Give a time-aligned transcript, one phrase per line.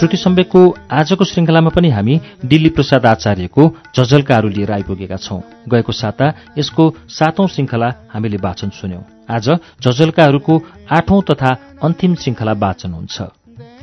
[0.00, 0.60] श्रुति सम्वेकको
[0.90, 3.62] आजको श्रृङ्खलामा पनि हामी दिल्ली प्रसाद आचार्यको
[3.96, 6.26] झझलकाहरू लिएर आइपुगेका छौं। गएको साता
[6.58, 6.84] यसको
[7.16, 9.48] सातौं श्रृङ्खला हामीले वाचन सुन्यौं। आज
[9.84, 10.54] झझलकाहरूको
[10.90, 11.50] आठौं तथा
[11.84, 13.16] अन्तिम श्रृङ्खला वाचन हुन्छ।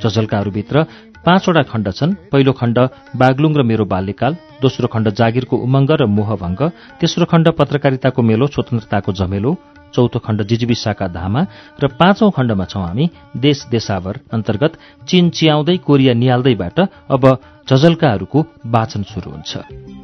[0.01, 0.83] झझलकाहरूभित्र
[1.21, 2.77] पाँचवटा खण्ड छन्। पहिलो खण्ड
[3.21, 6.61] बागलुङ र मेरो बाल्यकाल दोस्रो खण्ड जागिरको उमङ्ग र मोहभङ्ग
[6.97, 9.51] तेस्रो खण्ड पत्रकारिताको मेलो स्वतन्त्रताको जमेलो
[9.93, 11.41] चौथो खण्ड जिजिविसाका धामा
[11.81, 14.73] र पाँचौं खण्डमा छौं हामी देश देशावर अन्तर्गत
[15.07, 16.79] चीन चियाउँदै कोरिया निहाल्दैबाट
[17.09, 17.23] अब
[17.69, 19.96] झझल्काहरूको वाचन शुरू हुन्छ।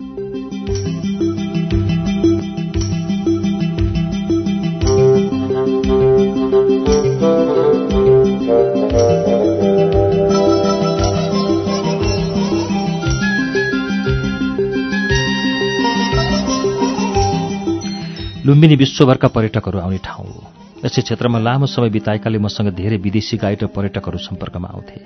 [18.54, 20.42] लुम्बिनी विश्वभरका पर्यटकहरू आउने ठाउँ हो।
[20.86, 24.98] यसै क्षेत्रमा लामो समय बिताएकाले मसँग धेरै विदेशी गाइड र पर्यटकहरू सम्पर्कमा आउँथे।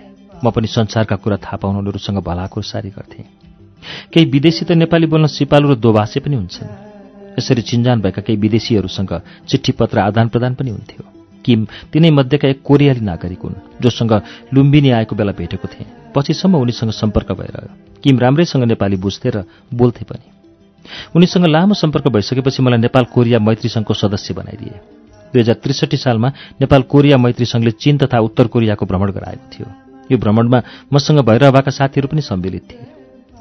[0.44, 3.23] म पनि संसारका कुरा थाहा पाउन उनीहरूसँग भलाको सारी गर्थेँ।
[4.12, 6.75] केही विदेशी त नेपाली बोल्न सिपालु र दोभाषे पनि हुन्छन्।
[7.40, 9.12] यसरी चिन्जान भएका केही विदेशीहरूसँग
[9.48, 11.03] चिठी पत्र आदान प्रदान पनि हुन्थ्यो।
[11.40, 14.14] किम तिनै मध्येका एक कोरियाली नागरिक हुन् जोसँग
[14.52, 20.03] लुम्बिनी आएको बेला भेटेको थिएँ। पछिसम्म उनीसँग सम्पर्क भइरह्यो किम राम्रैसँग नेपाली बुझ्थे र बोल्थे
[20.03, 20.37] पनि।
[21.16, 24.80] उनीसँग लामो सम्पर्क भइसकेपछि मलाई नेपाल कोरिया मैत्री सङ्घको सदस्य बनाइदिए।
[25.34, 26.30] दुई हजार त्रिसठी सालमा
[26.62, 29.68] नेपाल कोरिया मैत्री सङ्घले चीन तथा उत्तर कोरियाको भ्रमण गराएको थियो।
[30.12, 30.62] यो भ्रमणमा
[30.94, 32.88] मसँग भइरहँका साथीहरू पनि सम्मिलित थिए।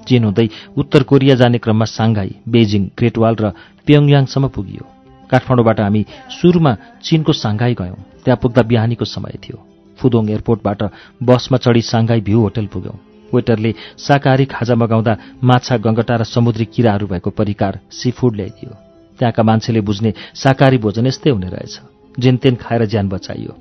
[0.08, 3.52] चीन हुँदै उत्तर कोरिया जाने क्रममा साङ्घाई बेजिङ ग्रेटवाल र
[3.86, 4.84] प्योङयाङसम्म पुगियो।
[5.30, 9.58] काठमाडौँबाट हामी सुरुमा चीनको साङ्घाई गयौँ। त्यहाँ पुग्दा बिहानीको समय थियो।
[9.98, 10.82] फुदोङ एयरपोर्टबाट
[11.22, 17.06] बसमा चढी साङ्घाई भ्यू होटल पुग्यौँ। वेटरले शाकाहारी खाजा मगाउँदा माछा गङ्गटा र समुद्री किराहरू
[17.06, 18.70] भएको परिकार सी फुड ल्याइदियो
[19.18, 21.80] त्यहाँका मान्छेले बुझ्ने शाकाहारी भोजन यस्तै हुने रहेछ।
[22.20, 23.52] जेनतेन खाएर ज्यान बचाइयो।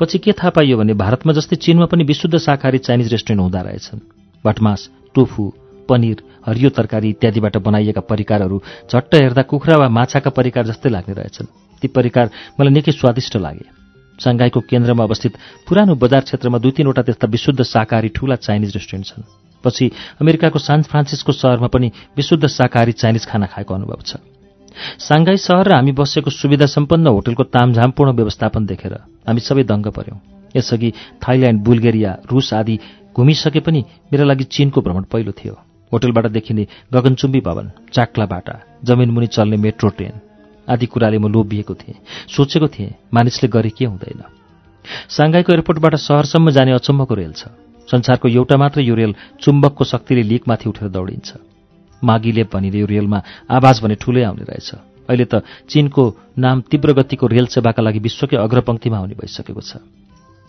[0.00, 4.00] पछि के थाहा पाइयो भने भारतमा जस्तै चीनमा पनि विशुद्ध शाकाहारी चाइनिज रेस्टुरेन्ट हुँदा रहेछन्।
[4.44, 5.52] भटमास टोफु
[5.88, 11.46] पनिर हरियो तरकारी इत्यादिबाट बनाइएका परिकारहरू झट्ट हेर्दा कुखुरा वा माछाका परिकार जस्तै लाग्ने रहेछन्।
[11.82, 13.73] ती परिकार मलाई निकै स्वादिष्ट लागे।
[14.18, 15.32] साङ्घाईको केन्द्रमा अवस्थित
[15.68, 19.22] पुरानो बजार क्षेत्रमा दुई तीनवटा त्यस्ता विशुद्ध शाकाहारी ठूला चाइनिज रेस्टुरेन्ट छन्।
[19.64, 24.16] पछि अमेरिकाको सान फ्रान्सिस्को शहरमा पनि विशुद्ध शाकाहारी चाइनिज खाना खाएको अनुभव छ।
[24.98, 28.94] साङ्घाई सहर र हामी बसेको सुविधा सम्पन्न होटलको तामझामपूर्ण व्यवस्थापन देखेर
[29.26, 30.18] हामी सबै दङ्ग पर्यौं।
[30.56, 30.90] यसअघि
[31.22, 32.78] थाइल्याण्ड बुल्गेरिया रुस आदि
[33.14, 33.80] घुमिसके पनि
[34.12, 35.54] मेरा लागि चीनको भ्रमण पहिलो थियो।
[35.92, 38.54] होटलबाट देखिने गगनचुम्बी भवन चाक्ला बाटा
[38.84, 40.14] जमिन मुनि चल्ने मेट्रो ट्रेन।
[40.68, 44.22] आदि कुराले म लोभिएको थिएँ। सोचेको थिएँ मानिसले गरे के हुँदैन।
[45.08, 47.48] साङ्घाईको एयरपोर्टबाट सहरसम्म जाने अचम्मको रेल छ।
[47.88, 51.30] संसारको एउटा मात्र यो रेल चुम्बकको शक्तिले लिकमाथि उठेर दौडिन्छ।
[52.02, 54.70] मागिले भनिने यो रेलमा आवाज भने ठुलै आउने रहेछ।
[55.08, 56.02] अहिले त चीनको
[56.36, 59.84] नाम तीव्र गतिको रेल सेवाका लागि विश्वकै अग्रपङ्क्तिमा आउने भइसकेको छ।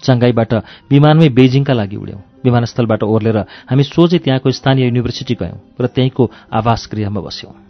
[0.03, 0.51] साङ्घाईबाट
[0.91, 3.37] विमानमै बेजिङका लागि उड्यौँ। विमानस्थलबाट ओर्लेर
[3.71, 7.64] हामी सोझै त्यहाँको स्थानीय युनिभर्सिटी गयौँ र त्यहीँको आवास गृहमा बस्यौँ।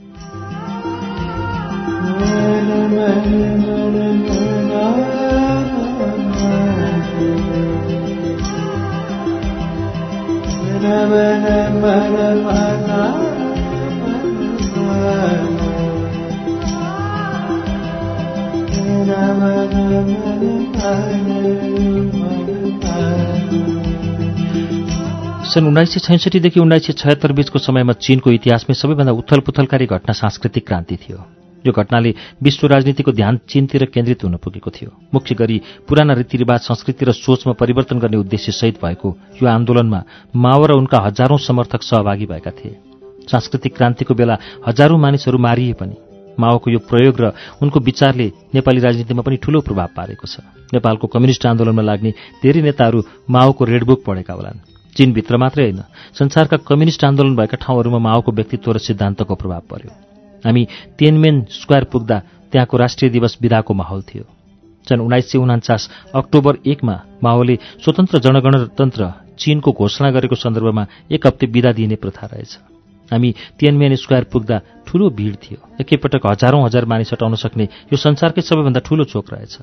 [25.55, 30.13] सन् उन्नाइस सय छैसठीदेखि उन्नाइस सय छयत्तर बीचको समयमा चीनको इतिहासमै सबैभन्दा उथल पुथलकारी घटना
[30.13, 35.61] सांस्कृतिक क्रान्ति थियो। यो घटनाले विश्व राजनीतिको ध्यान चीनतिर केन्द्रित हुन पुगेको थियो। मुख्य गरी
[35.87, 39.09] पुराना रीतिरिवाज संस्कृति र सोचमा परिवर्तन गर्ने उद्देश्य सहित भएको
[39.41, 40.03] यो आन्दोलनमा
[40.35, 42.77] माओ र उनका हजारौं समर्थक सहभागी भएका थिए।
[43.25, 45.95] सांस्कृतिक क्रान्तिको बेला हजारौं मानिसहरू मारिए पनि
[46.37, 47.31] माओको यो प्रयोग र
[47.61, 52.11] उनको विचारले नेपाली राजनीतिमा पनि ठूलो प्रभाव पारेको छ। नेपालको कम्युनिष्ट आन्दोलनमा लाग्ने
[52.43, 54.59] धेरै नेताहरू माओको रेडबुक पढेका होलान्।
[54.95, 55.81] चीनभित्र मात्रै होइन
[56.13, 60.04] संसारका कम्युनिष्ट आन्दोलन भएका ठाउँहरूमा माओको व्यक्तित्व र सिद्धान्तको प्रभाव पर्यो।
[60.45, 60.67] हामी
[60.99, 62.19] तेनमेन स्क्वायर पुग्दा
[62.51, 64.23] त्यहाँको राष्ट्रिय दिवस विदाको माहौल थियो।
[64.87, 71.45] सन् उन्नाइस सय उनान्चास अक्टोबर एकमा माओले स्वतन्त्र जनगणतन्त्र चीनको घोषणा गरेको सन्दर्भमा एक हप्ते
[71.47, 72.57] विदा दिइने प्रथा रहेछ।
[73.11, 77.63] हामी तियनमेन स्क्वायर पुग्दा ठूलो भिड थियो। एकैपटक हजारौं हजार मानिस हटाउन सक्ने
[77.93, 79.57] यो संसारकै सबैभन्दा ठूलो चोक रहेछ।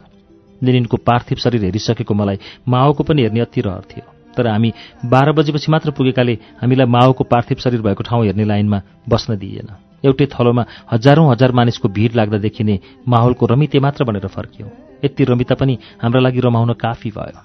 [0.62, 2.38] लेनिनको पार्थिव शरीर हेरिसकेको मलाई
[2.68, 4.06] माओको पनि हेर्ने अति रहर थियो।
[4.36, 4.72] तर हामी
[5.06, 10.26] बाह्र बजेपछि मात्र पुगेकाले हामीलाई माओको पार्थिव शरीर भएको ठाउँ हेर्ने लाइनमा बस्न दिइएन। एउटै
[10.26, 12.78] थलोमा हजारौं हजार मानिसको भिड लाग्दा देखिने
[13.08, 14.70] माहौलको रमिते मात्र बनेर फर्क्यौँ।
[15.04, 17.40] यति रमिता पनि हाम्रा लागि रमाउन काफी भयो।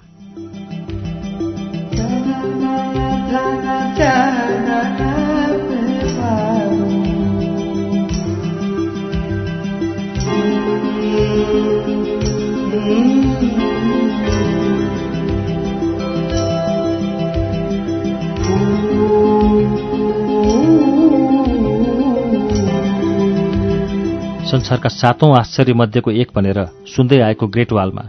[24.48, 26.58] संसारका सातौं आश्चर्यमध्येको एक भनेर
[26.88, 28.02] सुन्दै आएको ग्रेट वालमा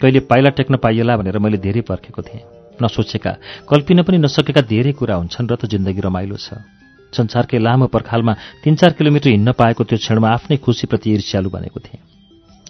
[0.00, 2.40] कहिले पाइला टेक्न पाइएला भनेर मैले धेरै पर्खेको थिएँ।
[2.80, 3.32] नसोचेका
[3.68, 6.64] कल्पिन पनि नसकेका धेरै कुरा हुन्छन् र त जिन्दगी रमाइलो छ।
[7.12, 8.32] संसारकै लामो पर्खालमा
[8.64, 12.00] तीन चार किलोमिटर हिँड्न पाएको त्यो क्षणमा आफ्नै खुसीप्रति ईर्ष्यालु बनेको थिएँ।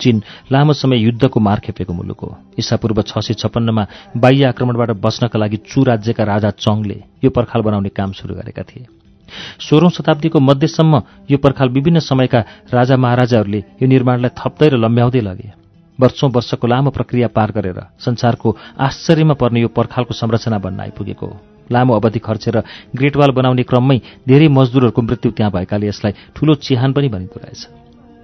[0.03, 3.87] चीन लामो समय युद्धको मार खेपेको मुलुक हो। ईसापूर्व छ सय छप्पन्नमा
[4.19, 8.87] बाह्य आक्रमणबाट बच्नका लागि चु राज्यका राजा चङले यो पर्खाल बनाउने काम सुरु गरेका थिए।
[9.61, 12.41] सोह्रौं शताब्दीको मध्यसम्म यो पर्खाल विभिन्न समयका
[12.73, 15.49] राजा महाराजाहरूले यो निर्माणलाई थप्दै र लम्ब्याउँदै लगे।
[15.99, 18.49] वर्षौं वर्षको लामो प्रक्रिया पार गरेर संसारको
[18.81, 21.37] आश्चर्यमा पर्ने यो पर्खालको संरचना बन्न आइपुगेको। हो
[21.71, 22.57] लामो अवधि खर्चेर
[22.97, 23.99] ग्रेटवाल बनाउने क्रममै
[24.29, 27.63] धेरै मजदुरहरूको मृत्यु त्यहाँ भएकाले यसलाई ठूलो चिहान पनि भनिँदो रहेछ।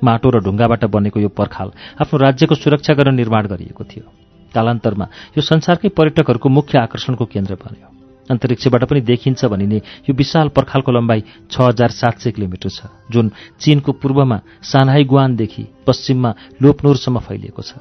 [0.03, 1.69] माटो र ढुङ्गाबाट बनेको यो पर्खाल
[2.03, 4.07] आफ्नो राज्यको सुरक्षा गर्न निर्माण गरिएको थियो।
[4.55, 5.07] कालान्तरमा
[5.37, 7.98] यो संसारकै पर्यटकहरूको मुख्य आकर्षणको केन्द्र बन्यो।
[8.31, 9.79] अन्तरिक्षबाट पनि देखिन्छ भनिने
[10.09, 11.21] यो विशाल पर्खालको लम्बाइ
[11.51, 12.81] छ हजार सात सय किलोमिटर छ
[13.11, 13.31] जुन
[13.61, 16.31] चीनको पूर्वमा सानहाई गुवानदेखि पश्चिममा
[16.63, 17.73] लोपनोरसम्म फैलिएको छ।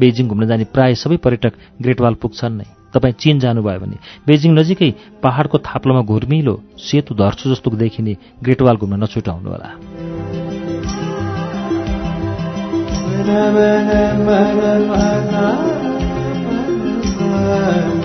[0.00, 1.52] बेजिङ घुम्न जाने प्राय सबै पर्यटक
[1.82, 3.96] ग्रेटवाल पुग्छन् नै। तपाईँ चीन जानुभयो भने
[4.26, 4.90] बेजिङ नजिकै
[5.22, 8.12] पहाडको थाप्लोमा घुर्मिलो सेतु धर्छु जस्तो देखिने
[8.42, 9.68] ग्रेटवाल घुम्न नछुटाउनुहोला।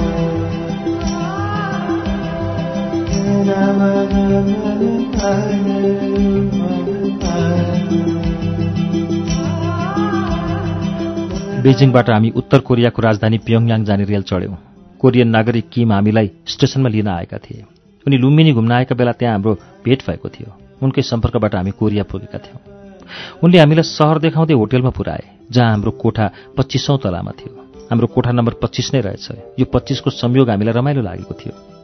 [11.62, 14.58] बेजिङबाट हामी उत्तर कोरियाको राजधानी प्योङयाङ जाने रेल चढ्यौँ।
[15.00, 17.64] कोरियन नागरिक किम हामीलाई स्टेसनमा लिन आएका थिए।
[18.08, 19.54] उनी लुम्बिनी घुम्न आएका बेला त्यहाँ हाम्रो
[19.86, 22.60] भेट भएको थियो। उनकै सम्पर्कबाट हामी कोरिया पुगेका थियौँ।
[23.44, 27.54] उनले हामीलाई सहर देखाउँदै होटेलमा पुऱ्याए जहाँ हाम्रो कोठा पच्चिसौँ तलामा थियो।
[27.92, 31.77] हाम्रो कोठा नम्बर पच्चिस नै रहेछ। यो पच्चिसको संयोग हामीलाई रमाइलो लागेको थियो।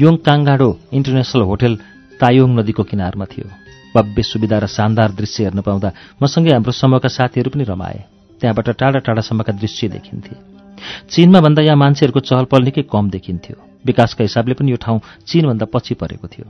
[0.00, 1.74] Yanggakdo international hotel
[2.20, 3.46] Taedong नदीको किनारमा थियो।
[3.94, 5.92] भव्य सुविधा र शानदार दृश्य हेर्न पाउँदा
[6.22, 8.04] मसँगै हाम्रो समूहका साथीहरू पनि रमाए।
[8.40, 10.34] त्यहाँबाट टाढा टाढासम्मका दृश्य देखिन्थे।
[11.10, 15.94] चीनमा भन्दा यहाँ मान्छेहरूको चहलपहल निकै कम देखिन्थ्यो। विकासका हिसाबले पनि यो ठाउँ चीनभन्दा पछि
[15.94, 16.46] परेको थियो।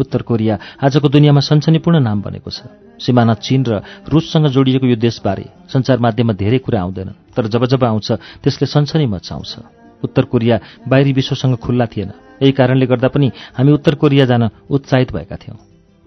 [0.00, 2.66] उत्तर कोरिया आजको दुनियाँमा सनसनीपूर्ण नाम बनेको छ।
[2.98, 7.84] सिमाना चीन र रुससँग जोडिएको यो देशबारे सञ्चार माध्यममा धेरै कुरा आउँदैन तर जब जब
[7.84, 8.08] आउँछ
[8.42, 10.58] त्यसले सनसनी मचाउँछ। उत्तर कोरिया
[10.88, 12.10] बाहिरी विश्वसँग खुल्ला थिएन।
[12.42, 15.58] यही कारणले गर्दा पनि हामी उत्तर कोरिया जान उत्साहित भएका थियौँ।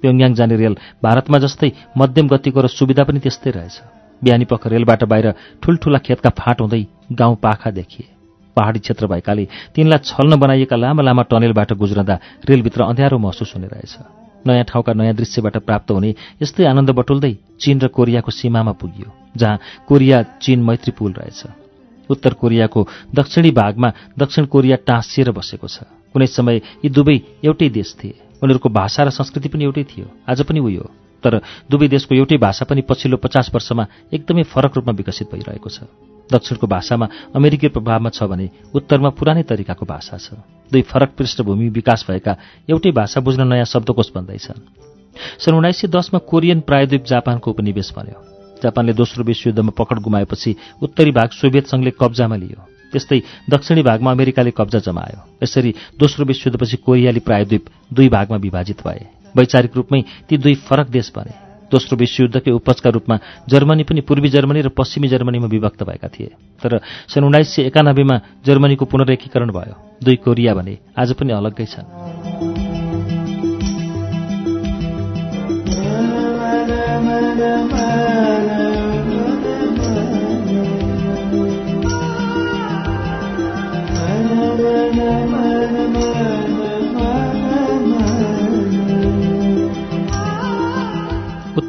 [0.04, 3.76] प्योङयाङ जाने रेल भारतमा जस्तै मध्यम गतिको र सुविधा पनि त्यस्तै रहेछ।
[4.22, 5.28] बिहानी पख रेलबाट बाहिर
[5.62, 8.08] ठुल्ठुला खेतका फाट हुँदै गाउँ पाखा देखिए।
[8.58, 9.46] पहाडी क्षेत्र भएकाले
[9.76, 12.16] तिनलाई छल्न बनाइएका लामा लामा टनेलबाट गुज्रँदा
[12.50, 13.96] रेलभित्र अँध्यारो महसुस हुने रहेछ।
[14.48, 19.60] नयाँ ठाउँका नयाँ दृश्यबाट प्राप्त हुने यस्तै आनन्द बटुल्दै चीन र कोरियाको सीमामा पुगियो जहाँ
[19.88, 21.61] कोरिया चीन मैत्री पुल रहेछ।
[22.12, 22.82] उत्तर कोरियाको
[23.16, 28.70] दक्षिणी भागमा दक्षिण कोरिया टाँसिएर बसेको छ। कुनै समय यी दुवै एउटै देश थिए। उनीहरूको
[28.70, 30.86] भाषा र संस्कृति पनि एउटै थियो। आज पनि उयो
[31.24, 35.86] तर दुवै देशको एउटै भाषा पनि पछिल्लो पचास वर्षमा एकदमै फरक रूपमा विकसित भइरहेको छ।
[36.30, 42.06] दक्षिणको भाषामा अमेरिकी प्रभावमा छ भने उत्तरमा पुरानै तरिकाको भाषा छ। दुई फरक पृष्ठभूमि विकास
[42.10, 42.34] भएका
[42.70, 44.60] एउटै भाषा बुझ्न नयाँ शब्दकोश बन्दैछन्।
[45.38, 48.31] सन् उन्नाइस सय दसमा कोरियन प्रायद्वीप जापानको उपनिवेश बन्यो।
[48.64, 52.60] जापानले दोस्रो विश्वयुद्धमा पकड गुमाएपछि उत्तरी भाग सोभियत सङ्घले कब्जामा लियो
[52.94, 59.06] त्यस्तै दक्षिणी भागमा अमेरिकाले कब्जा जमायो यसरी दोस्रो विश्वयुद्धपछि कोरियाली प्रायद्वीप दुई भागमा विभाजित भए
[59.36, 61.34] वैचारिक रूपमै ती दुई फरक देश बने
[61.72, 66.80] दोस्रो विश्वयुद्धकै उपजका रूपमा जर्मनी पनि पूर्वी जर्मनी र पश्चिमी जर्मनीमा विभक्त भएका थिए तर
[67.08, 72.60] सन् उन्नाइस सय एकानब्बेमा जर्मनीको पुनरेकीकरण भयो दुई कोरिया भने आज पनि अलग्गै छन्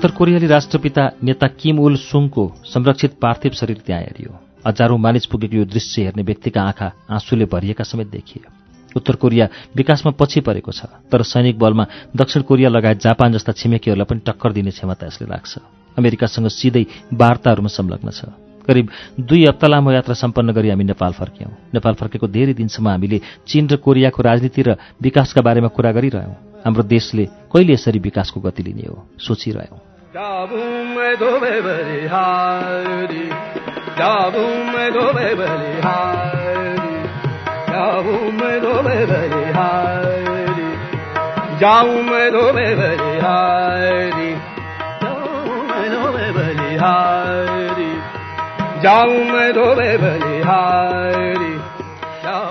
[0.03, 4.31] उत्तर कोरियाली राष्ट्रपिता नेता किम उल सुङको संरक्षित पार्थिव शरीर त्यहाँ हेरियो।
[4.67, 8.43] हजारौं मानिस पुगेको यो दृश्य हेर्ने व्यक्तिका आँखा आँसुले भरिएका समेत देखिए
[8.97, 11.87] उत्तर कोरिया विकासमा पछि परेको छ तर सैनिक बलमा
[12.19, 15.53] दक्षिण कोरिया लगायत जापान जस्ता छिमेकीहरूलाई पनि टक्कर दिने क्षमता यसले लाग्छ
[15.97, 18.35] अमेरिकासँग सिधै वार्ताहरूमा संलग्न छ।
[18.67, 18.91] करिब
[19.23, 23.71] दुई हप्ता लामो यात्रा सम्पन्न गरी हामी नेपाल फर्क्यौँ। नेपाल फर्केको धेरै दिनसम्म हामीले चीन
[23.71, 26.35] र कोरियाको राजनीति र विकासका बारेमा कुरा गरिरह्यौँ।
[26.67, 29.92] हाम्रो देशले कहिले यसरी विकासको गति लिने हो सोचिरह्यौँ।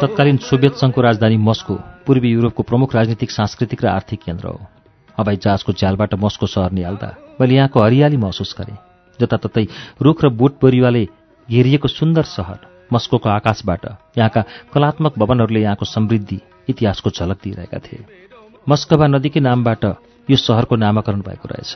[0.02, 1.76] तत्कालीन सोभियत सङ्घको राजधानी मस्को
[2.08, 4.81] पूर्वी युरोपको प्रमुख राजनीतिक सांस्कृतिक र आर्थिक केन्द्र हो।
[5.18, 7.10] हवाई जहाजको झ्यालबाट मस्को सहर निहाल्दा।
[7.42, 8.78] मैले यहाँको हरियाली महसुस गरेँ।
[9.20, 9.66] जताततै
[10.02, 11.04] रुख र बुट बरिवाले
[11.50, 12.60] घेरिएको सुन्दर सहर
[12.94, 13.86] मस्कोको आकाशबाट
[14.18, 14.42] यहाँका
[14.74, 16.40] कलात्मक भवनहरूले यहाँको समृद्धि
[16.70, 18.06] इतिहासको झलक दिइरहेका थिए।
[18.70, 19.84] मस्कभा नदीकै नामबाट
[20.30, 21.74] यो सहरको नामाकरण भएको रहेछ।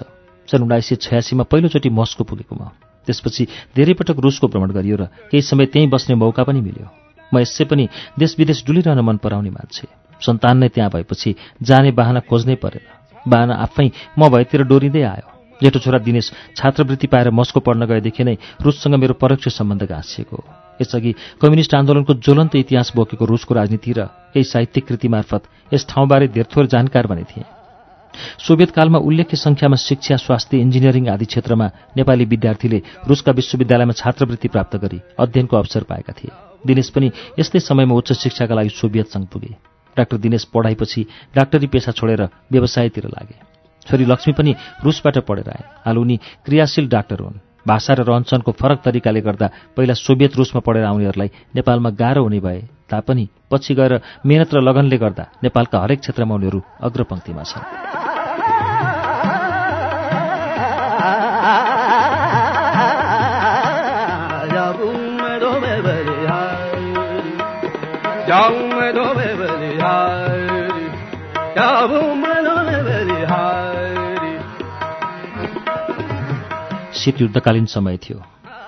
[0.48, 2.70] सन् उन्नाइस सय छयासीमा पहिलोचोटि मस्को पुगेको म।
[3.08, 3.44] त्यसपछि
[3.75, 6.88] धेरै पटक रुसको भ्रमण गरियो र केही समय त्यहीँ बस्ने मौका पनि मिल्यो।
[7.34, 7.89] म यसै पनि
[8.20, 9.88] देश विदेश डुलिरहन मन पराउने मान्छे।
[10.22, 12.86] सन्तान नै त्यहाँ भएपछि जाने बाहना खोज्नै परेन।
[13.27, 13.89] बाहना आफै
[14.20, 15.27] म भएतिर डोरिँदै आयो।
[15.62, 20.38] जेठो छोरा दिनेश छात्रवृत्ति पाएर मस्को पढ्न गएदेखि नै रुससँग मेरो परोक्ष सम्बन्ध गाँसिएको
[20.82, 26.27] यसअघि कम्युनिस्ट आन्दोलनको ज्वलन्त इतिहास बोकेको रुसको राजनीति र केही साहित्यिक कृति मार्फत यस ठाउँबारे
[26.27, 27.46] धेर थोर जानकार बने थिएँ।
[28.39, 31.67] सोभियत कालमा उल्लेख्य संख्यामा शिक्षा स्वास्थ्य इन्जिनियरिङ आदि क्षेत्रमा
[31.98, 36.32] नेपाली विद्यार्थीले रुसका विश्वविद्यालयमा छात्रवृत्ति प्राप्त गरी अध्ययनको अवसर पाएका थिए।
[36.67, 41.02] दिनेश पनि यस्तै समयमा उच्च शिक्षाका लागि सोभियत सङ्घ पुगे। डाक्टर दिनेश पढाइपछि
[41.36, 42.22] डाक्टरी पेसा छोडेर
[42.52, 43.38] व्यवसायतिर लागे।
[43.88, 48.82] छोरी लक्ष्मी पनि रुसबाट पढेर आए। हाल उनी क्रियाशील डाक्टर हुन्। भाषा र रहनसहनको फरक
[48.86, 53.94] तरिकाले गर्दा पहिला सोभियत रुसमा पढेर आउनेहरूलाई नेपालमा गाह्रो हुने भए तापनि पछि गएर
[54.25, 58.05] मेहनत र लगनले गर्दा नेपालका हरेक क्षेत्रमा उनीहरू अग्रपङ्क्तिमा छन्।
[76.94, 78.24] शीतयुद्धकालीन समय थियो।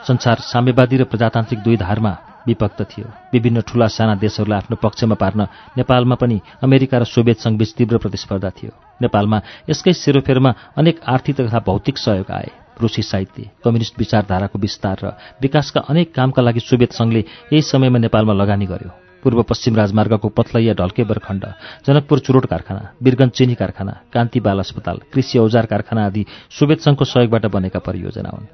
[0.07, 2.17] संसार साम्यवादी र प्रजातान्त्रिक दुई धारमा
[2.47, 7.73] विभक्त थियो। विभिन्न ठूला साना देशहरूलाई आफ्नो पक्षमा पार्न नेपालमा पनि अमेरिका र सोभियत सङ्घबीच
[7.73, 12.51] तीव्र प्रतिस्पर्धा थियो। नेपालमा यसकै सेरोफेरमा अनेक आर्थिक तथा भौतिक सहयोग आए।
[12.81, 18.33] रुसी साहित्य कम्युनिस्ट विचारधाराको विस्तार र विकासका अनेक कामका लागि सोभियत सङ्घले यही समयमा नेपालमा
[18.33, 21.45] लगानी गर्यो। पूर्व पश्चिम राजमार्गको पथलैया ढल्केबर खण्ड
[21.87, 27.05] जनकपुर चुरोट कारखाना बिरगञ्ज चिनी कारखाना कान्ति बाल अस्पताल कृषि औजार कारखाना आदि सोभियत सङ्घको
[27.05, 28.45] सहयोगबाट बनेका परियोजना हुन्।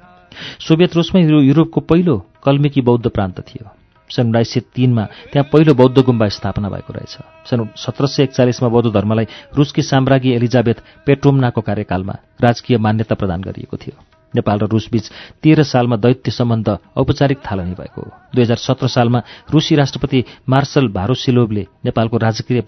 [0.60, 3.70] सोभियत रुसमै युरोपको पहिलो कल्मिकी बौद्ध प्रान्त थियो।
[4.10, 7.14] सन् उन्नाइस सय तिनमा त्यहाँ पहिलो बौद्ध गुम्बा स्थापना भएको रहेछ।
[7.50, 13.76] सन् सत्र सय एकचालिसमा बौद्ध धर्मलाई रुसकी साम्राज्ञी एलिजाबेथ पेट्रोमनाको कार्यकालमा राजकीय मान्यता प्रदान गरिएको
[13.76, 15.10] थियो। नेपाल र रुसबीच
[15.42, 20.88] तेह्र सालमा दैत्य सम्बन्ध औपचारिक थालनी भएको हो। दुई हजार सत्र सालमा रुसी राष्ट्रपति मार्सल
[20.90, 22.60] भारोसिलोभले नेपालको राजकीय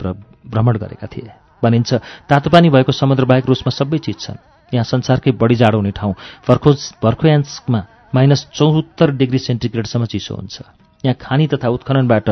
[0.46, 1.30] भ्रमण गरेका थिए।
[1.62, 1.94] भनिन्छ
[2.28, 4.38] तातोपानी भएको समुद्रबाहेक रुसमा सबै चिज छन्।
[4.72, 6.14] यहाँ संसारकै बढी जाडो हुने ठाउँ
[6.48, 7.80] भर्खोज भर्खोयान्समा
[8.14, 10.56] माइनस चौहत्तर डिग्री सेन्टिग्रेडसम्म चिसो हुन्छ।
[11.04, 12.28] यहाँ खानी तथा उत्खननबाट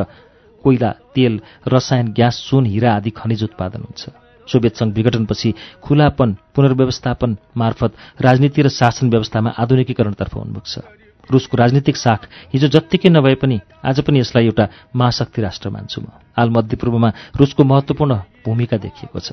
[0.65, 4.03] कोइला तेल रसायन ग्यास सुन हिरा आदि खनिज उत्पादन हुन्छ।
[4.47, 10.79] सोभियत सङ्घ विघटनपछि खुलापन पुनर्व्यवस्थापन मार्फत राजनीति र शासन व्यवस्थामा आधुनिकीकरणतर्फ उन्मुख छ।
[11.31, 12.21] रुसको राजनीतिक शाख
[12.53, 17.65] हिजो जत्तिकै नभए पनि आज पनि यसलाई एउटा महाशक्ति राष्ट्र मान्छु म। हाल मध्यपूर्वमा रुसको
[17.65, 19.33] महत्त्वपूर्ण भूमिका देखिएको छ।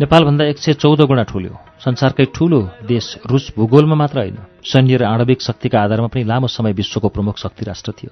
[0.00, 5.04] नेपालभन्दा एक सय चौध गुणा ठुल्यो। संसारकै ठूलो देश रुस भूगोलमा मात्र होइन सैन्य र
[5.04, 8.10] आणविक शक्तिका आधारमा पनि लामो समय विश्वको प्रमुख शक्ति राष्ट्र थियो।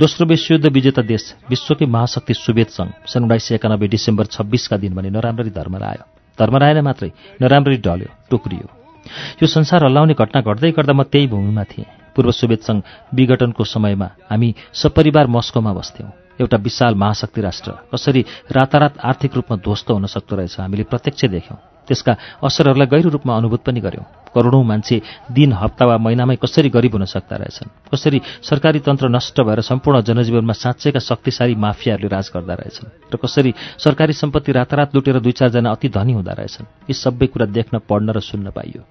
[0.00, 4.94] दोस्रो विश्वयुद्ध विजेता देश विश्वकै महाशक्ति सोभियत सङ्घ सन् उन्नाइस सय एकानब्बे डिसेम्बर छब्बिसका दिन
[4.94, 6.04] भने नराम्ररी धर्म रायो
[6.38, 7.10] धर्म राएन मात्रै
[7.42, 8.66] नराम्ररी डल्यो टुक्रियो।
[9.42, 12.82] यो संसार हल्लाउने घटना घट्दै गर्दा म त्यही भूमिमा थिएँ। पूर्व सोभियत सङ्घ
[13.14, 19.90] विघटनको समयमा हामी सपरिवार मस्कोमा बस्थ्यौँ। एउटा विशाल महाशक्ति राष्ट्र। कसरी रातारात आर्थिक रूपमा ध्वस्त
[19.90, 25.00] हुन सक्दो रहेछ हामीले प्रत्यक्ष देख्यौँ। त्यसका असरहरूलाई गहिरो रूपमा अनुभूत पनि गर्यौँ। करोडौँ मान्छे
[25.32, 27.70] दिन हप्ता वा महिनामै कसरी गरिब हुन सक्दा रहेछन्?
[27.94, 32.90] कसरी सरकारी तन्त्र नष्ट भएर सम्पूर्ण जनजीवनमा साँच्चैका शक्तिशाली माफियाहरूले राज गर्दा रहेछन्?
[33.12, 36.66] र कसरी सरकारी सम्पत्ति रातारात लुटेर दुई चारजना अति धनी हुँदा रहेछन्?
[36.90, 38.82] यी सबै कुरा देख्न पढ्न र सुन्न पाइयो।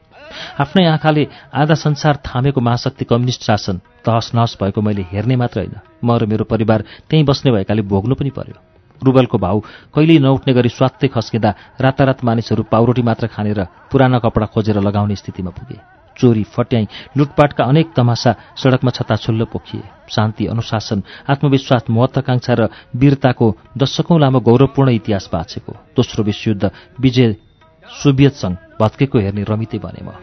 [0.59, 5.75] आफ्नै आँखाले आधा संसार थामेको महाशक्ति कम्युनिस्ट शासन तहस नहस भएको मैले हेर्ने मात्र होइन।
[6.03, 8.72] म र मेरो परिवार त्यहीँ बस्ने भएकाले भोग्नु पनि पर्यो।
[9.03, 9.59] रुबलको भाउ
[9.95, 13.59] कहिल्यै नउठ्ने गरी स्वात्तै खस्किँदा रातारात मानिसहरू पाउरोटी मात्र खानेर
[13.91, 15.77] पुराना कपडा खोजेर लगाउने स्थितिमा पुगे।
[16.17, 16.85] चोरी फट्याई
[17.17, 22.61] लुटपाटका अनेक तमासा सडकमा छताछुल्लो पोखिए। शान्ति अनुशासन आत्मविश्वास महत्वाकांक्षा र
[22.93, 26.63] वीरताको दशकौं लामो गौरवपूर्ण इतिहास बाँचेको। दोस्रो विश्वयुद्ध
[27.01, 27.35] विजय
[27.83, 30.13] सोभियत सङ्घ भत्केको हेर्ने रमिते बने म।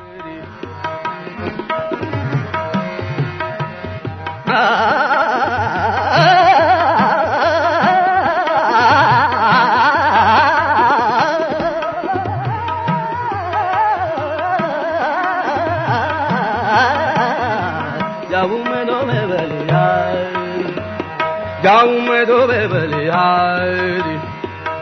[21.64, 24.17] गाउँ मेरो बलिहारी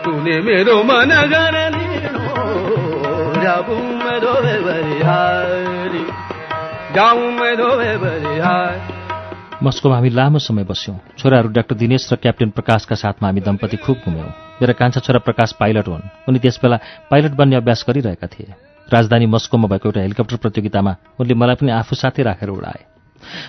[0.05, 1.87] तूने मेरो मन गरली
[3.43, 4.35] जाऊँ मेरो
[4.67, 6.03] बलिहारी
[6.95, 8.97] गाउँ मेरो बलिहारी
[9.63, 13.97] मस्कोमा हामी लामो समय बस्यौँ। छोराहरू डाक्टर दिनेश र क्याप्टेन प्रकाशका साथमा हामी दम्पति खुब
[14.07, 14.31] घुम्यौँ।
[14.63, 16.79] मेरा कान्छा छोरा प्रकाश पाइलट हुन्। उनी त्यसबेला
[17.11, 18.55] पाइलट बन्ने अभ्यास गरिरहेका थिए।
[18.89, 22.81] राजधानी मस्कोमा भएको एउटा हेलिकप्टर प्रतियोगितामा उनले मलाई पनि आफू साथै राखेर उडाए।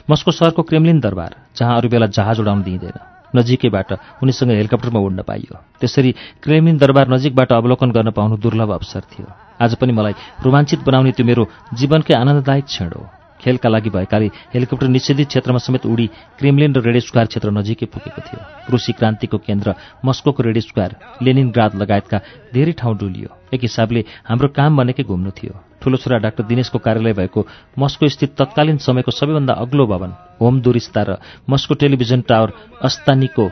[0.10, 2.98] मस्को सहरको क्रेमलिन दरबार जहाँ अरू बेला जहाज उडाउन दिइँदैन।
[3.36, 3.90] नजिकैबाट
[4.24, 6.12] उनीसँग हेलिकप्टरमा उड्न पाइयो। त्यसरी
[6.44, 9.28] क्रेमलिन दरबार नजिकबाट अवलोकन गर्न पाउनु दुर्लभ अवसर थियो।
[9.62, 11.44] आज पनि मलाई रोमाञ्चित बनाउने त्यो मेरो
[11.74, 13.04] जीवनकै आनन्ददायक क्षण हो।
[13.40, 16.08] खेलका लागि भएकाले हेलिकप्टर निषेधित क्षेत्रमा समेत उडी
[16.40, 21.76] क्रेमलिन र रेड स्क्वायर क्षेत्र नजिकै पुगेको थियो। रुसी क्रान्तिको केन्द्र मस्कोको रेड स्क्वायर लेनिनग्राद
[21.80, 22.18] लगायतका
[22.52, 27.14] धेरै ठाउँ डुलियो। एक हिसाबले हाम्रो काम भनेकै घुम्नु थियो। ठुलो छोरा डाक्टर दिनेशको कार्यालय
[27.14, 27.46] भएको
[27.80, 31.18] मस्को स्थित तत्कालीन समयको सबैभन्दा अग्लो भवन होम दुरिस्ता र
[31.50, 32.50] मस्को टेलिभिजन टावर
[32.84, 33.46] अस्तानीको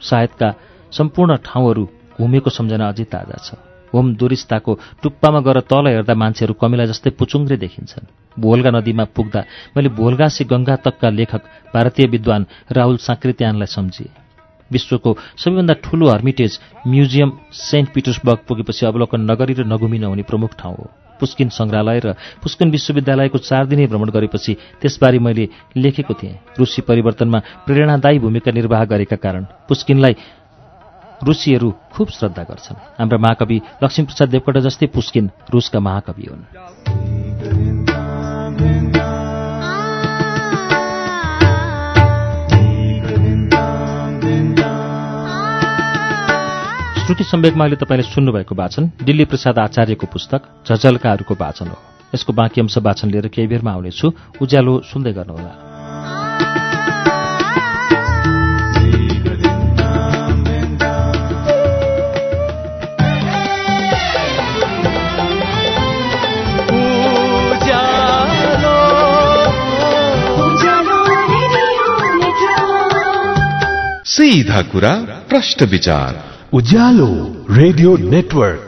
[0.00, 0.48] सायदका
[0.92, 1.84] सम्पूर्ण ठाउँहरू
[2.20, 3.48] घुमेको सम्झना अझै ताजा छ।
[3.94, 9.40] होम दुरिस्ताको टुप्पामा गएर तल हेर्दा मान्छेहरू कमिला जस्तै पुचुङ्ग्रे देखिन्छन्। भोलगा नदीमा पुग्दा
[9.76, 11.42] मैले भोलगासी गङ्गा तकका लेखक
[11.74, 14.10] भारतीय विद्वान राहुल साङ्कृत्यानलाई सम्झिए।
[14.70, 16.52] विश्वको सबैभन्दा ठूलो हर्मिटेज
[16.86, 22.14] म्युजियम सेन्ट पिटर्सबर्ग पुगेपछि अवलोकन नगरी र नगुमी नहुने प्रमुख ठाउँ हो। पुस्किन सङ्ग्रहालय र
[22.42, 28.84] पुस्किन विश्वविद्यालयको चार दिने भ्रमण गरेपछि त्यसबारे मैले लेखेको थिएँ। रुसी परिवर्तनमा प्रेरणादायी भूमिका निर्वाह
[28.84, 30.14] गरेका कारण पुस्किनलाई
[31.24, 37.15] रुसीहरू खुब श्रद्धा गर्छन्। हाम्रा महाकवि लक्ष्मीप्रसाद देवकोटा जस्तै पुस्किन रुसका महाकवि हुन्।
[47.06, 51.78] श्रुति सम्वेकमा अहिले तपाईँले सुन्नुभएको वाचन दिल्ली प्रसाद आचार्यको पुस्तक झझल्काहरूको वाचन हो।
[52.14, 55.54] यसको बाँकी अंश वाचन लिएर केही बेरमा आउनेछु। उज्यालो सुन्दै गर्नुहोला।
[74.06, 74.94] सीधा कुरा
[75.28, 77.06] प्रश्न विचार। Ujyaalo
[77.50, 78.60] radio network.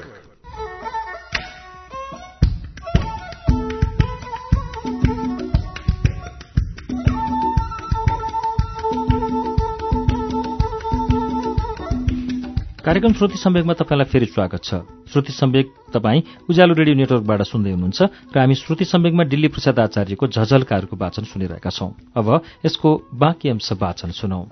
[12.85, 14.75] कार्यक्रम श्रुति सम्वेकमा तपाईँलाई फेरि स्वागत छ।
[15.13, 20.27] श्रुति सम्वेक तपाईँ उज्यालो रेडियो नेटवर्कबाट सुन्दै हुनुहुन्छ र हामी श्रुति सम्वेकमा दिल्ली प्रसाद आचार्यको
[20.27, 24.43] झझलकारको वाचन सुनिरहेका छौं। अब यसको बाँकी अंश वाचन सुनौ।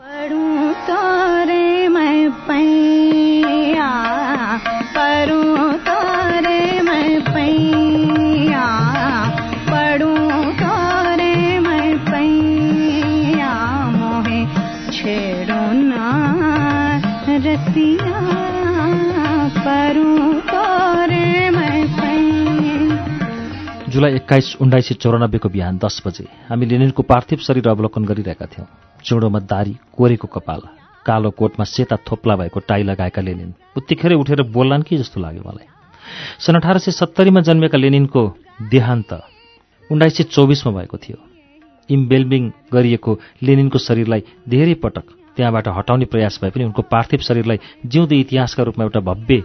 [23.89, 28.67] जुलाई एक्काइस उन्नाइस सय चौरानब्बेको बिहान दस बजे हामी लेनिनको पार्थिव शरीर अवलोकन गरिरहेका थियौँ।
[29.05, 34.83] चिउँडोमा दारी कोरेको कपाल। कालो कोटमा सेता थोप्ला भएको टाई लगाएका लेनिन। उत्तिखेरै उठेर बोल्लान्
[34.83, 35.67] कि जस्तो लाग्यो मलाई।
[36.39, 38.23] सन् अठार सय सत्तरीमा जन्मेका लेनिनको
[38.71, 39.13] देहान्त
[39.91, 41.19] उन्नाइस सय चौबिसमा भएको थियो।
[41.89, 42.43] इम्बेल्बिङ
[42.73, 48.63] गरिएको लेनिनको शरीरलाई धेरै पटक त्यहाँबाट हटाउने प्रयास भए पनि उनको पार्थिव शरीरलाई जिउँदो इतिहासका
[48.63, 49.43] रूपमा एउटा भव्य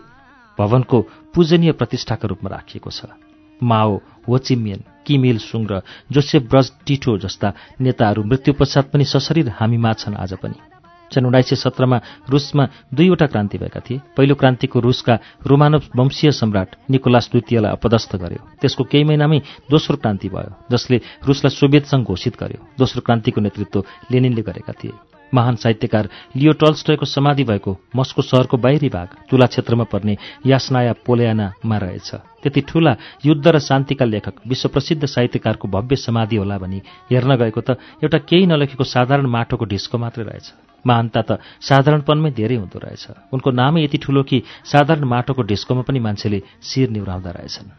[0.58, 0.97] भवनको
[1.36, 3.13] पूजनीय प्रतिष्ठाका रूपमा राखिएको छ।
[3.62, 9.93] माओ होचिमियन किमिल सुङ र जोसेफ ब्रज टिटो जस्ता नेताहरू मृत्यु पश्चात पनि सशरीर हामीमा
[9.93, 10.70] छन् आज पनि।
[11.13, 11.97] सन् उन्नाइस सय सत्रमा
[12.30, 18.41] रुसमा दुईवटा क्रान्ति भएका थिए। पहिलो क्रान्तिको रुसका रोमानव वंशीय सम्राट निकोलास द्वितीयलाई अपदस्थ गर्यो।
[18.62, 19.39] त्यसको केही महिनामै
[19.71, 24.91] दोस्रो क्रान्ति भयो जसले रुसलाई सङ्घ घोषित गर्यो। दोस्रो क्रान्तिको नेतृत्व लेनिनले गरेका थिए।
[25.34, 31.78] महान साहित्यकार लियो टल्स्टयको समाधि भएको मस्को सहरको बाहिरी भाग तुला क्षेत्रमा पर्ने यासनाया पोल्यानामा
[31.78, 32.10] रहेछ।
[32.44, 37.78] त्यति ठूला युद्ध र शान्तिका लेखक विश्वप्रसिद्ध साहित्यकारको भव्य समाधि होला भनी हेर्न गएको त
[38.04, 40.48] एउटा केही नलेखेको साधारण माटोको ढिस्को मात्रै रहेछ।
[40.86, 46.00] महानता त साधारणपनमै धेरै हुँदो रहेछ। उनको नामै यति ठूलो कि साधारण माटोको ढिस्कोमा पनि
[46.02, 47.70] मान्छेले शिर निहुराउँदा रहेछन्।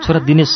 [0.00, 0.52] छोरा दिनेश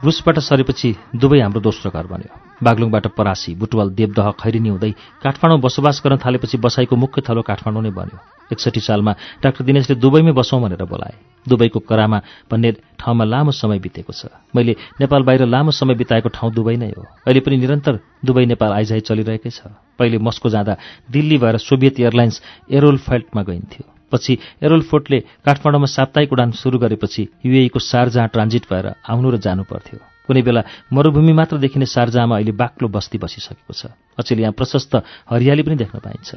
[0.00, 2.32] रुसबाट सरेपछि दुवै हाम्रो दोस्रो घर बन्यो।
[2.64, 7.92] बागलुङबाट परासी बुटवल देवदह खैरिनी हुँदै काठमाडौँ बसोबास गर्न थालेपछि बसाइको मुख्य थलो काठमाडौँ नै
[7.92, 8.16] बन्यो।
[8.48, 9.12] एकसठी सालमा
[9.44, 11.14] डाक्टर दिनेशले दुबईमै बसौँ भनेर बोलाए।
[11.44, 16.52] दुबईको करामा भन्ने ठाउँमा लामो समय बितेको छ। मैले नेपाल बाहिर लामो समय बिताएको ठाउँ
[16.56, 19.68] दुबई नै हो। अहिले पनि निरन्तर दुबई नेपाल आइजाइ चलिरहेकै छ।
[20.00, 20.74] पहिले मस्को जाँदा
[21.12, 22.36] दिल्ली भएर सोभियत एयरलाइन्स
[22.72, 29.36] एरोलफेल्टमा गइन्थ्यो। पछि एरोलफोर्टले काठमाडौँमा साप्ताहिक उडान सुरु गरेपछि युएईको सारजहाँ ट्रान्जिट भएर आउनु र
[29.38, 34.52] जानु पर्थ्यो। कुनै बेला मरुभूमि मात्र देखिने सारजामा अहिले बाक्लो बस्ती बसिसकेको छ। अचेल यहाँ
[34.52, 34.92] प्रशस्त
[35.30, 36.30] हरियाली पनि देख्न पाइन्छ।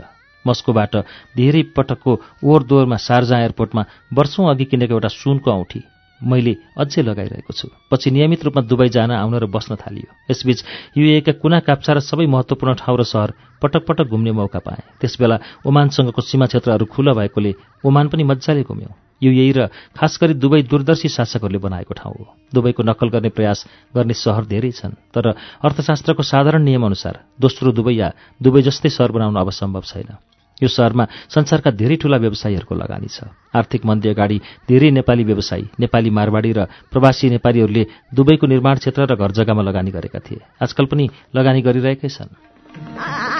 [0.46, 0.94] मस्कोबाट
[1.38, 2.12] धेरै पटकको
[2.44, 3.84] ओहोर दोहोरमा सारजा एयरपोर्टमा
[4.14, 5.80] वर्षौँ अघि किनेको एउटा सुनको औँठी
[6.24, 10.60] मैले अझै लगाइरहेको छु। पछि नियमित रूपमा दुबई जान आउन र बस्न थालियो। यसबीच
[10.98, 13.30] युएका कुना काप्चा र सबै महत्त्वपूर्ण ठाउँ र सहर
[13.62, 17.52] पटक पटक घुम्ने मौका पाएँ। त्यसबेला ओमानसँगको सीमा क्षेत्रहरू खुला भएकोले
[17.86, 22.84] ओमान पनि मजाले घुम्यौँ। युएई र खास गरी दुवै दूरदर्शी शासकहरूले बनाएको ठाउँ हो। दुबईको
[22.84, 23.60] नक्कल गर्ने प्रयास
[23.96, 29.36] गर्ने सहर धेरै छन् तर अर्थशास्त्रको साधारण नियमअनुसार दोस्रो दुबई या दुबई जस्तै सहर बनाउन
[29.40, 30.12] अब सम्भव छैन।
[30.62, 34.38] यो सहरमा संसारका धेरै ठूला व्यवसायीहरूको लगानी छ। आर्थिक मन्दी अगाडि
[34.70, 36.60] धेरै नेपाली व्यवसायी नेपाली मारवाडी र
[36.92, 42.10] प्रवासी नेपालीहरूले दुबईको निर्माण क्षेत्र र घर जग्गामा लगानी गरेका थिए। आजकल पनि लगानी गरिरहेकै
[42.10, 43.33] छन्।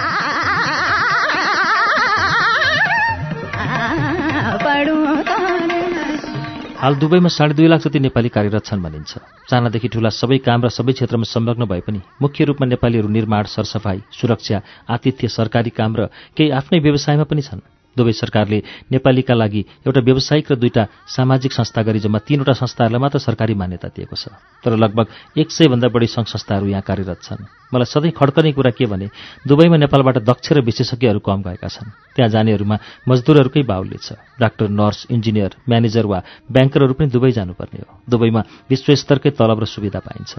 [6.84, 9.16] हाल दुबईमा साढे दुई लाख जति नेपाली कार्यरत छन् भनिन्छ।
[9.48, 14.04] सानादेखि ठूला सबै काम र सबै क्षेत्रमा संलग्न भए पनि मुख्य रूपमा नेपालीहरू निर्माण सरसफाई
[14.12, 14.60] सुरक्षा
[14.92, 17.64] आतिथ्य सरकारी काम र केही आफ्नै व्यवसायमा पनि छन्।
[17.96, 18.58] दुवै सरकारले
[18.92, 23.88] नेपालीका लागि एउटा व्यावसायिक र दुईटा सामाजिक संस्था गरी जम्मा तीनवटा संस्थाहरूलाई मात्र सरकारी मान्यता
[23.94, 25.06] दिएको छ। तर लगभग
[25.38, 29.08] एक सयभन्दा बढी सङ्घ संस्थाहरू यहाँ कार्यरत छन्। मलाई सधैँ खड्कने कुरा के भने
[29.46, 32.76] दुबईमा नेपालबाट दक्ष र विशेषज्ञहरू कम गएका छन्। त्यहाँ जानेहरूमा
[33.08, 36.18] मजदुरहरूकै बाहुल्य छ। डाक्टर नर्स इन्जिनियर म्यानेजर वा
[36.50, 40.32] ब्याङ्करहरू पनि दुबई जानुपर्ने हो। दुबईमा विश्वस्तरकै तलब र सुविधा पाइन्छ।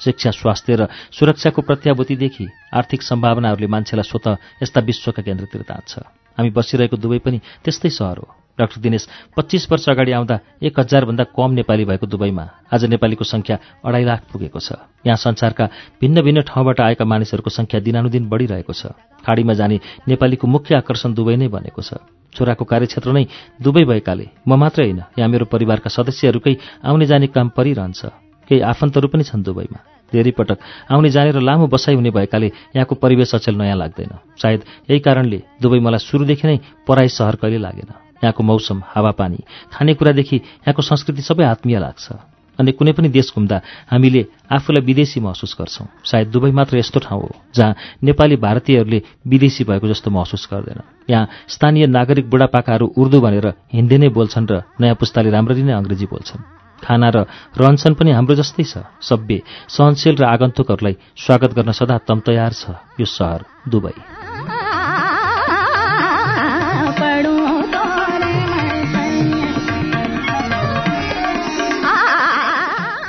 [0.00, 0.82] शिक्षा स्वास्थ्य र
[1.14, 4.26] सुरक्षाको प्रत्याभूतिदेखि आर्थिक सम्भावनाहरूले मान्छेलाई स्वत
[4.58, 9.88] यस्ता विश्वका केन्द्रतिर तान्छ। हामी बसिरहेको दुवै पनि त्यस्तै सहर हो। डाक्टर दिनेश पच्चिस वर्ष
[9.88, 14.76] अगाडि आउँदा एक हजारभन्दा कम नेपाली भएको दुबईमा आज नेपालीको सङ्ख्या अढाई लाख पुगेको छ।
[15.08, 15.64] यहाँ संसारका
[16.00, 18.92] भिन्न भिन्न ठाउँबाट आएका मानिसहरूको सङ्ख्या दिनानुदिन बढिरहेको छ।
[19.24, 22.04] खाडीमा जाने नेपालीको मुख्य आकर्षण दुबई नै बनेको छ।
[22.36, 23.24] छोराको कार्यक्षेत्र नै
[23.56, 28.00] दुबई भएकाले म मात्रै होइन यहाँ मेरो परिवारका सदस्यहरूकै आउने जाने काम परिरहन्छ।
[28.48, 30.58] केही आफन्तहरू पनि छन् दुबईमा। धेरै पटक
[30.92, 35.38] आउने जाने र लामो बसाइ हुने भएकाले यहाँको परिवेश अचेल नयाँ लाग्दैन। सायद यही कारणले
[35.62, 37.90] दुबई मलाई सुरुदेखि नै पराई सहर कहिले लागेन।
[38.22, 39.40] यहाँको मौसम हावापानी
[39.72, 42.06] खानेकुरादेखि यहाँको संस्कृति सबै आत्मीय लाग्छ।
[42.58, 44.22] अनि कुनै पनि देश घुम्दा हामीले
[44.52, 49.88] आफूलाई विदेशी महसुस गर्छौँ। सायद दुबई मात्र यस्तो ठाउँ हो जहाँ नेपाली भारतीयहरूले विदेशी भएको
[49.88, 55.30] जस्तो महसुस गर्दैन। यहाँ स्थानीय नागरिक बुढापाकाहरू उर्दू भनेर हिन्दी नै बोल्छन् र नयाँ पुस्ताले
[55.32, 57.16] राम्ररी नै अङ्ग्रेजी बोल्छन्। खाना र
[57.54, 59.40] रहनसहन पनि हाम्रो जस्तै छ। सभ्य
[59.70, 63.40] सहनशील र आगन्तुकहरूलाई स्वागत गर्न सदा तम तयार छ। यो सहर
[63.70, 63.96] दुबई।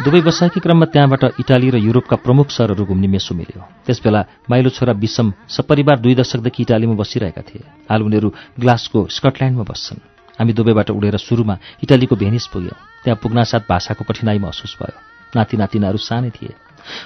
[0.04, 5.00] दुवै बसाएकै क्रममा त्यहाँबाट इटाली र युरोपका प्रमुख सहरहरू घुम्ने मेसो मिल्यो। त्यसबेला माइलो छोरा
[5.00, 11.18] विषम सपरिवार दुई दशकदेखि इटालीमा बसिरहेका थिए। हाल उनीहरू ग्लासको स्कटल्यान्डमा बस्छन्। हामी दुबईबाट उडेर
[11.18, 14.98] सुरुमा इटालीको भेनिस पुग्यौँ। त्यहाँ पुग्नासाथ भाषाको कठिनाई महसुस भयो।
[15.36, 16.54] नाति नातिनाहरू सानै थिए।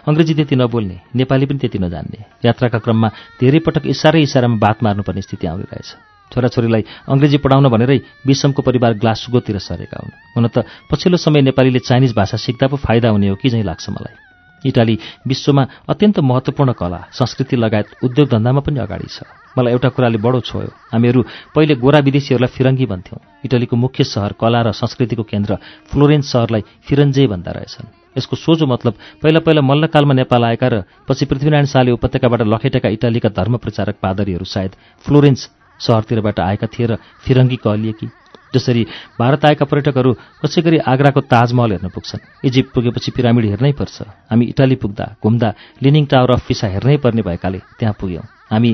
[0.07, 3.09] अङ्ग्रेजी त्यति नबोल्ने नेपाली पनि त्यति नजान्ने। यात्राका क्रममा
[3.39, 5.89] धेरै पटक इसारै इसारामा बात मार्नुपर्ने स्थिति आउने रहेछ
[6.31, 12.11] छोराछोरीलाई अङ्ग्रेजी पढाउन भनेरै विषमको परिवार ग्लासगोतिर सरेका हुन्। हुन त पछिल्लो समय नेपालीले चाइनिज
[12.15, 14.26] भाषा सिक्दा पो फाइदा हुने हो कि झैँ लाग्छ मलाई?
[14.65, 19.23] इटाली विश्वमा अत्यन्त महत्त्वपूर्ण कला संस्कृति लगायत उद्योग धन्दामा पनि अगाडि छ।
[19.57, 21.21] मलाई एउटा कुराले बडो छोयो। हामीहरू
[21.55, 25.57] पहिले गोरा विदेशीहरूलाई फिरङ्गी भन्थ्यौँ। इटलीको मुख्य सहर कला र संस्कृतिको केन्द्र
[25.89, 31.25] फ्लोरेन्स सहरलाई फिरन्जे भन्दा रहेछन्। यसको सोझो मतलब पहिला पहिला मल्लकालमा नेपाल आएका र पछि
[31.25, 34.71] पृथ्वीनारायण शाहले उपत्यकाबाट लखेटेका इटालीका धर्म प्रचारक पादरीहरू सायद
[35.05, 35.41] फ्लोरेन्स
[35.79, 38.07] सहरतिरबाट आएका थिए र फिरङ्गी कहलिए कि
[38.53, 38.83] जसरी
[39.19, 40.11] भारत आएका पर्यटकहरू
[40.43, 43.97] कसै गरी आग्राको ताजमहल हेर्न पुग्छन्। इजिप्ट पुगेपछि पिरामिड हेर्नै पर्छ।
[44.31, 45.49] हामी इटाली पुग्दा घुम्दा
[45.83, 48.71] लिनिङ टावर अफ पिसा हेर्नै पर्ने भएकाले त्यहाँ पुग्यौँ। हामी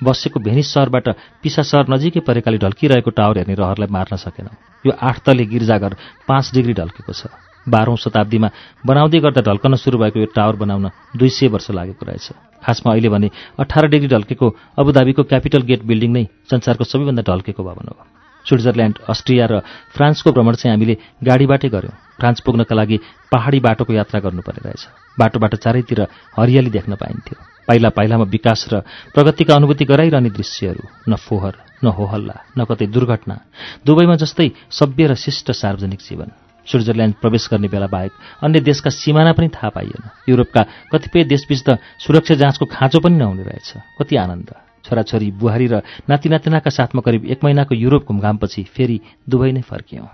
[0.00, 1.08] बसेको भेनिस सहरबाट
[1.42, 5.96] पिसा सहर नजिकै परेकाले ढल्किरहेको टावर हेर्ने रहरलाई मार्न सकेनौँ। यो आठ तले गिर्जाघर
[6.28, 7.32] पाँच डिग्री ढल्केको छ।
[7.66, 8.48] बाह्रौँ शताब्दीमा
[8.86, 10.86] बनाउँदै गर्दा ढल्कन सुरु भएको यो टावर बनाउन
[11.16, 14.46] दुई सय वर्ष लागेको रहेछ। खासमा अहिले भने अठार डिग्री ढल्केको
[14.78, 17.96] अबुधाबीको क्यापिटल गेट बिल्डिङ नै संसारको सबैभन्दा ढल्केको भवन हो।
[18.46, 19.60] स्विट्जरल्यान्ड अस्ट्रिया र
[19.94, 22.96] फ्रान्सको भ्रमण चाहिँ हामीले गाडीबाटै गऱ्यौँ। फ्रान्स पुग्नका लागि
[23.32, 24.82] पहाडी बाटोको यात्रा गर्नुपर्ने रहेछ।
[25.18, 26.00] बाटोबाट चारैतिर
[26.38, 27.36] हरियाली देख्न पाइन्थ्यो।
[27.68, 28.80] पाइला पाइलामा विकास र
[29.14, 31.54] प्रगतिका अनुभूति गराइरहने दृश्यहरू न फोहर
[31.84, 33.36] न होहल्ला न कतै दुर्घटना
[33.84, 36.30] दुबईमा जस्तै सभ्य र शिष्ट सार्वजनिक जीवन।
[36.66, 41.78] स्विट्जरल्यान्ड प्रवेश गर्ने बेला बाहेक अन्य देशका सिमाना पनि थाहा पाइएन। युरोपका कतिपय देशबीच त
[41.98, 44.50] सुरक्षा जाँचको खाँचो पनि नहुने रहेछ। कति आनन्द।
[44.86, 50.08] छोराछोरी बुहारी र नाति नातिनाका साथमा करिब एक महिनाको युरोप घुमघामपछि फेरि दुबई नै फर्कियौँ।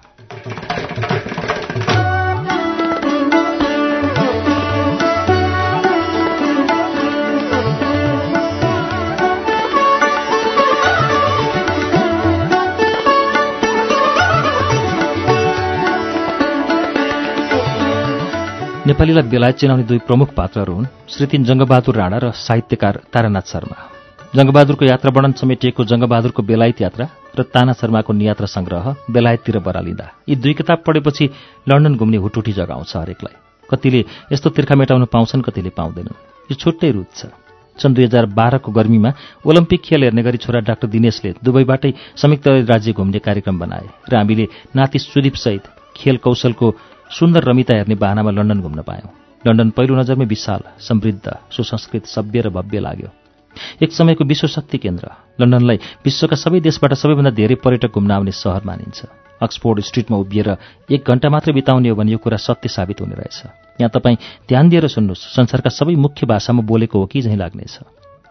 [18.82, 23.91] नेपालीलाई बेलायत चिनाउने दुई प्रमुख पात्रहरू हुन् श्रीतिन जङ्गबहादुर राणा र साहित्यकार तारानाथ शर्मा।
[24.32, 27.04] जङ्गबहादुरको यात्रा वर्णन समेटिएको जङ्गबहादुरको बेलायत यात्रा
[27.36, 31.24] र ताना शर्माको नियात्रा सङ्ग्रह बेलायततिर बरालिँदा। यी दुई किताब पढेपछि
[31.68, 33.34] लन्डन घुम्ने हुटुटी जगाउँछ हरेकलाई।
[33.68, 34.00] कतिले
[34.32, 36.16] यस्तो तिर्खा मेटाउन पाउँछन् कतिले पाउँदैनन्।
[36.48, 37.20] यो छुट्टै रुच छ।
[37.76, 39.10] सन् दुई हजार बाह्रको गर्मीमा
[39.44, 44.48] ओलम्पिक खेल हेर्ने गरी छोरा डाक्टर दिनेशले दुबईबाटै संयुक्त राज्य घुम्ने कार्यक्रम बनाए र हामीले
[44.76, 45.64] नाति सुदीपसहित
[45.96, 46.66] खेल कौशलको
[47.12, 49.08] सुन्दर रमिता हेर्ने बाहनामा लन्डन घुम्न पायौँ।
[49.44, 53.21] लन्डन पहिलो नजरमै विशाल समृद्ध सुसंस्कृत सभ्य र भव्य लाग्यो।
[53.82, 55.10] एक समयको विश्व शक्ति केन्द्र।
[55.40, 59.04] लन्डनलाई विश्वका सबै देशबाट सबैभन्दा धेरै पर्यटक घुम्न आउने सहर मानिन्छ।
[59.40, 60.48] अक्सफोर्ड स्ट्रिटमा उभिएर
[60.90, 63.38] एक घण्टा मात्रै बिताउने हो भने यो कुरा सत्य साबित हुने रहेछ।
[63.80, 64.16] यहाँ तपाईँ
[64.48, 67.78] ध्यान दिएर सुन्नुहोस् संसारका सबै मुख्य भाषामा बोलेको हो कि झैँ लाग्नेछ।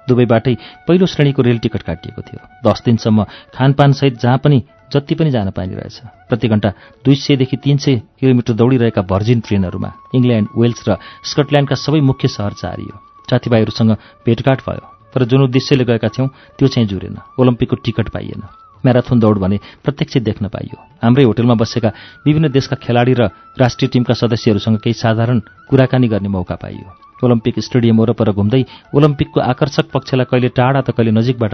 [0.08, 0.56] दुबईबाटै
[0.88, 5.76] पहिलो श्रेणीको रेल टिकट काटिएको थियो। दस दिनसम्म खानपानसहित जहाँ पनि जति पनि जान पाइने
[5.76, 6.70] रहेछ। प्रति घण्टा
[7.06, 12.54] दुई सयदेखि तिन सय किलोमिटर दौडिरहेका भर्जिन ट्रेनहरूमा इङ्ल्यान्ड वेल्स र स्कटल्यान्डका सबै मुख्य सहर
[12.54, 12.96] चारियो।
[13.30, 13.92] साथीभाइहरूसँग
[14.26, 18.42] भेटघाट भयो। तर जुन उद्देश्यले गएका थियौँ त्यो चाहिँ जुरेन। ओलम्पिकको टिकट पाइएन।
[18.84, 21.90] म्याराथन दौड भने प्रत्यक्ष देख्न पाइयो। हाम्रै होटलमा बसेका
[22.26, 26.88] विभिन्न देशका खेलाडी र राष्ट्रिय टिमका सदस्यहरूसँग केही साधारण कुराकानी गर्ने मौका पाइयो।
[27.22, 28.64] ओलम्पिक स्टेडियम वरपर घुम्दै
[28.96, 31.54] ओलम्पिकको आकर्षक पक्षलाई कहिले टाढा त कहिले नजिकबाट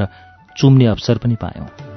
[0.56, 1.97] चुम्ने अवसर पनि पायौँ।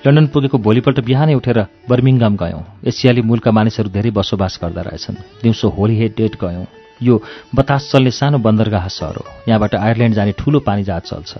[0.00, 5.68] लन्डन पुगेको भोलिपल्ट बिहानै उठेर बर्मिङगाम गयौँ। एसियाली मूलका मानिसहरू धेरै बसोबास गर्दा रहेछन्। दिउँसो
[5.68, 6.64] होली हेड डेट गयौँ।
[7.02, 7.20] यो
[7.52, 11.32] बतास चल्ने सानो बन्दरगाह सहर हो। यहाँबाट आयरल्यान्ड जाने ठूलो पानी जहाज चल्छ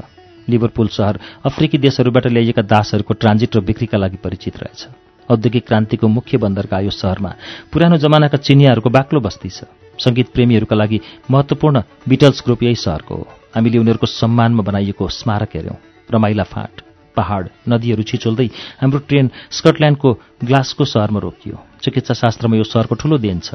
[0.48, 4.80] लिभरपुल सहर अफ्रिकी देशहरूबाट ल्याइएका दासहरूको ट्रान्जिट र बिक्रीका लागि परिचित रहेछ।
[5.28, 7.32] औद्योगिक क्रान्तिको मुख्य बन्दरगाह यो सहरमा
[7.72, 9.64] पुरानो जमानाका चिनियाहरूको बाक्लो बस्ती छ।
[9.96, 15.80] सङ्गीत प्रेमीहरूका लागि महत्त्वपूर्ण बिटल्स ग्रुप यही सहरको हो। हामीले उनीहरूको सम्मानमा बनाइएको स्मारक हेऱ्यौँ।
[16.12, 16.79] रमाइला फाँट।
[17.16, 18.48] पहाड नदीहरू छिचोल्दै
[18.80, 20.10] हाम्रो ट्रेन स्कटल्यान्डको
[20.44, 23.54] ग्लासको सहरमा रोकियो। चिकित्सा शास्त्रमा यो सहरको ठूलो देन छ।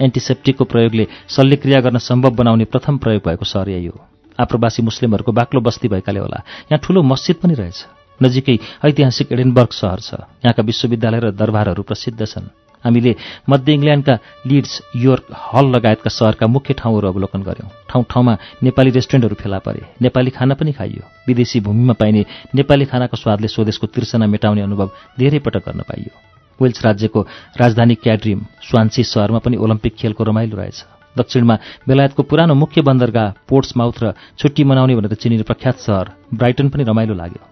[0.00, 3.98] एन्टिसेप्टिकको प्रयोगले शल्यक्रिया गर्न सम्भव बनाउने प्रथम प्रयोग भएको सहर यही हो।
[4.40, 7.78] आप्रवासी मुस्लिमहरूको बाक्लो बस्ती भएकाले होला। यहाँ ठूलो मस्जिद पनि रहेछ।
[8.22, 10.10] नजिकै ऐतिहासिक एडेनबर्ग सहर छ।
[10.42, 13.14] यहाँका विश्वविद्यालय र दरबारहरू प्रसिद्ध छन्। हामीले
[13.48, 14.14] मध्य इङ्ल्यान्डका
[14.46, 19.82] लिड्स योर्क हल लगायतका सहरका मुख्य ठाउँहरू अवलोकन गऱ्यौँ ठाउँ ठाउँमा नेपाली रेस्टुरेन्टहरू फेला परे।
[20.02, 25.38] नेपाली खाना पनि खाइयो। विदेशी भूमिमा पाइने नेपाली खानाको स्वादले स्वदेशको तिर्सना मेटाउने अनुभव धेरै
[25.38, 26.12] पटक गर्न पाइयो।
[26.60, 27.20] वेल्स राज्यको
[27.60, 30.84] राजधानी क्याड्रिम स्वान्सी सहरमा पनि ओलम्पिक खेलको रमाइलो रहेछ।
[31.16, 31.54] दक्षिणमा
[31.88, 36.84] बेलायतको पुरानो मुख्य बन्दरगाह पोर्ट्स माउथ र छुट्टी मनाउने भनेर चिनिने प्रख्यात सहर ब्राइटन पनि
[36.84, 37.42] रमाइलो लाग्यो।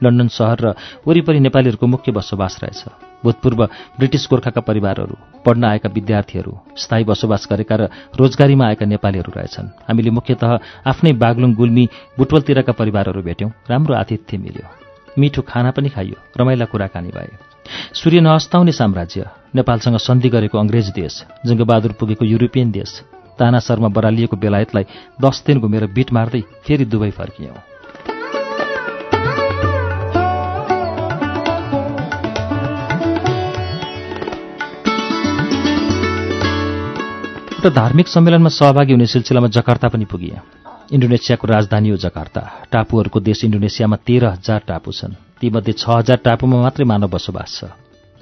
[0.00, 0.74] लन्डन सहर र
[1.06, 3.60] वरिपरि नेपालीहरूको मुख्य बसोबास रहेछ। भूतपूर्व
[3.98, 7.82] ब्रिटिस गोर्खाका परिवारहरू पढ्न आएका विद्यार्थीहरू स्थायी बसोबास गरेका र
[8.18, 10.50] रोजगारीमा आएका नेपालीहरू रहेछन्। हामीले मुख्यतः
[10.86, 11.84] आफ्नै बागलुङ गुल्मी
[12.18, 14.66] बुटवलतिरका परिवारहरू भेट्यौँ। राम्रो आतिथ्य मिल्यो।
[15.18, 17.30] मिठो खाना पनि खाइयो। रमाइला कुराकानी भए।
[17.94, 19.20] सूर्य नहस्ताउने साम्राज्य
[19.54, 21.14] नेपालसँग सन्धि गरेको अङ्ग्रेज देश
[21.46, 22.90] जङ्गबहादुर पुगेको युरोपियन देश
[23.38, 24.84] ताना शर्मा बरालिएको बेलायतलाई
[25.20, 27.71] दस दिन घुमेर बिट मार्दै फेरि दुबई फर्कियौँ।
[37.62, 40.38] एउटा धार्मिक सम्मेलनमा सहभागी हुने सिलसिलामा जकार्ता पनि पुगिए
[40.92, 46.58] इन्डोनेसियाको राजधानी हो जकार्ता। टापुहरूको देश इन्डोनेसियामा तेह्र हजार टापु छन्। तीमध्ये छ हजार टापुमा
[46.58, 47.70] मात्रै मानव बसोबास छ।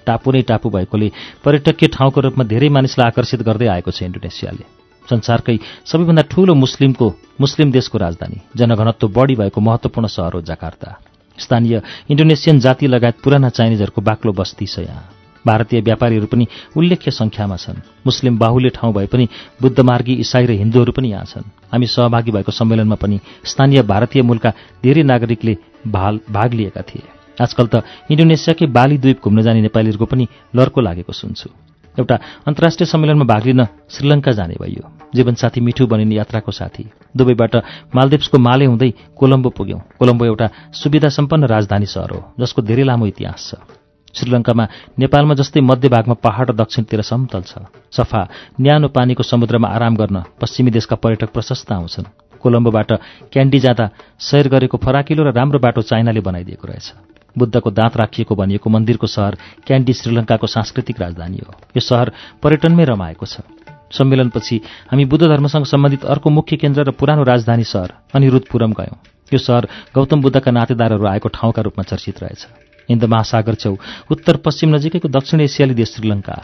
[0.05, 1.09] टापु नै टापु भएकोले
[1.41, 4.65] पर्यटकीय ठाउँको रूपमा धेरै मानिसलाई आकर्षित गर्दै आएको छ इन्डोनेसियाले।
[5.09, 5.57] संसारकै
[5.89, 7.09] सबैभन्दा ठूलो मुस्लिमको
[7.41, 11.01] मुस्लिम देशको राजधानी। जनघनत्व बढी भएको महत्वपूर्ण सहर हो जकार्ता।
[11.39, 11.81] स्थानीय
[12.13, 17.81] इन्डोनेसियन जाति लगायत पुराना चाइनिजहरूको बाक्लो बस्ती छ यहाँ। भारतीय व्यापारीहरू पनि उल्लेख्य संख्यामा छन्।
[18.07, 19.29] मुस्लिम बाहुल्य ठाउँ भए पनि
[19.63, 24.51] बुद्धमार्गी इसाई र हिन्दूहरू पनि यहाँ छन्। हामी सहभागी भएको सम्मेलनमा पनि स्थानीय भारतीय मूलका
[24.83, 27.09] धेरै नागरिकले भाग लिएका थिए।
[27.41, 31.49] आजकल त इन्डोनेसियाकै बाली द्वीप घुम्न जाने नेपालीहरूको पनि लर्को लागेको सुन्छु।
[31.97, 36.85] एउटा अन्तर्राष्ट्रिय सम्मेलनमा भाग लिन श्रीलङ्का जाने भइयो जीवनसाथी मिठु बनिने यात्राको साथी।
[37.17, 37.55] दुबईबाट
[37.97, 43.07] मालदिप्सको माले हुँदै कोलम्बो पुग्यौं। कोलम्बो एउटा सुविधा सम्पन्न राजधानी सहर हो जसको धेरै लामो
[43.07, 43.80] इतिहास छ।
[44.15, 44.65] श्रीलङ्कामा
[44.99, 47.53] नेपालमा जस्तै मध्यभागमा पहाड र दक्षिणतिर समतल छ।
[47.93, 48.23] सफा
[48.61, 52.91] न्यानो पानीको समुद्रमा आराम गर्न पश्चिमी देशका पर्यटक प्रशस्त आउँछन्। कोलम्बोबाट
[53.33, 53.87] क्यान्डी जाँदा
[54.19, 56.93] सैर गरेको फराकिलो र राम्रो बाटो चाइनाले बनाइदिएको रहेछ।
[57.39, 59.35] बुद्धको दाँत राखिएको भनिएको मन्दिरको सहर
[59.67, 62.11] क्यान्डी श्रीलङ्काको सांस्कृतिक राजधानी हो। यो सहर
[62.43, 63.47] पर्यटनमै रमाएको छ।
[63.91, 64.57] सम्मेलनपछि
[64.91, 68.99] हामी बुद्ध धर्मसँग सम्बन्धित अर्को मुख्य केन्द्र र पुरानो राजधानी सहर अनिरुद्धपुरम गयौं।
[69.31, 72.47] यो सहर गौतम बुद्धका नातेदारहरू आएको ठाउँका रूपमा चर्चित रहेछ।
[72.91, 73.75] हिन्द महासागर छेउ।
[74.11, 76.37] उत्तर पश्चिम नजिकैको दक्षिण एसियाली देश श्रीलङ्का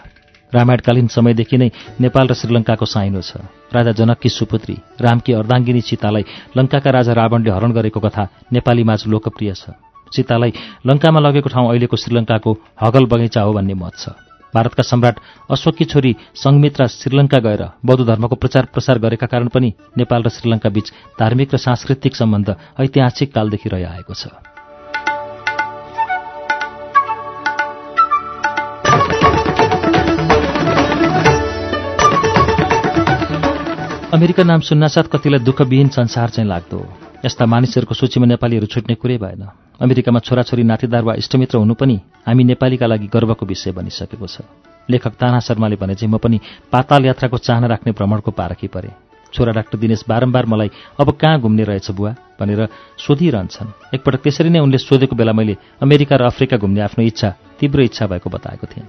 [0.53, 1.69] रामायणकालीन समयदेखि नै
[2.01, 3.43] नेपाल र श्रीलङ्काको साइनो छ।
[3.75, 6.25] राजा जनककी सुपुत्री रामकी अर्धाङ्गिनी सीतालाई
[6.57, 9.75] लङ्काका राजा रावणले हरण गरेको कथा नेपालीमाझ लोकप्रिय छ।
[10.15, 10.53] सीतालाई
[10.87, 14.15] लङ्कामा लगेको ठाउँ अहिलेको श्रीलङ्काको हगल बगैँचा हो भन्ने मत छ।
[14.55, 15.17] भारतका सम्राट
[15.51, 20.71] अशोककी छोरी सङ्घमित्रा श्रीलङ्का गएर बौद्ध धर्मको प्रचार प्रसार गरेका कारण पनि नेपाल र श्रीलङ्का
[20.71, 20.87] बीच
[21.21, 22.49] धार्मिक र सांस्कृतिक सम्बन्ध
[22.81, 24.56] ऐतिहासिक कालदेखि रहिआएको छ।
[34.07, 36.79] अमेरिका नाम सुन्नासाथ कतिलाई दुःखविहीन संसार चाहिँ लाग्दो।
[37.27, 39.43] यस्ता मानिसहरूको सूचीमा नेपालीहरू छुट्ने कुरै भएन।
[39.83, 44.47] अमेरिकामा छोराछोरी नातेदार वा इष्टमित्र हुनु पनि हामी नेपालीका लागि गर्वको विषय बनिसकेको छ।
[44.89, 46.39] लेखक ताना शर्माले भने चाहिँ म पनि
[46.71, 48.95] पाताल यात्राको चाहना राख्ने भ्रमणको पारखी परे।
[49.35, 50.71] छोरा डाक्टर दिनेश बारम्बार मलाई
[51.03, 52.15] अब कहाँ घुम्ने रहेछ बुवा?
[52.39, 52.69] भनेर
[53.03, 57.91] सोधिरहन्छन्। एकपटक त्यसरी नै उनले सोधेको बेला मैले अमेरिका र अफ्रिका घुम्ने आफ्नो इच्छा तीव्र
[57.91, 58.87] इच्छा भएको बताएको थिएँ।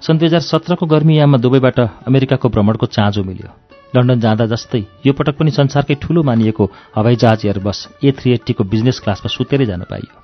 [0.00, 3.52] सन् दुई हजार सत्रको गर्मीयाममा दुबईबाट अमेरिकाको भ्रमणको चाँजो मिल्यो।
[3.96, 6.64] लन्डन जाँदा जस्तै यो पटक पनि संसारकै ठूलो मानिएको
[6.96, 10.14] हवाईजहाज एयरबस ए थ्री एट्टीको बिजनेस क्लासमा सुतेरै जान पाइयो।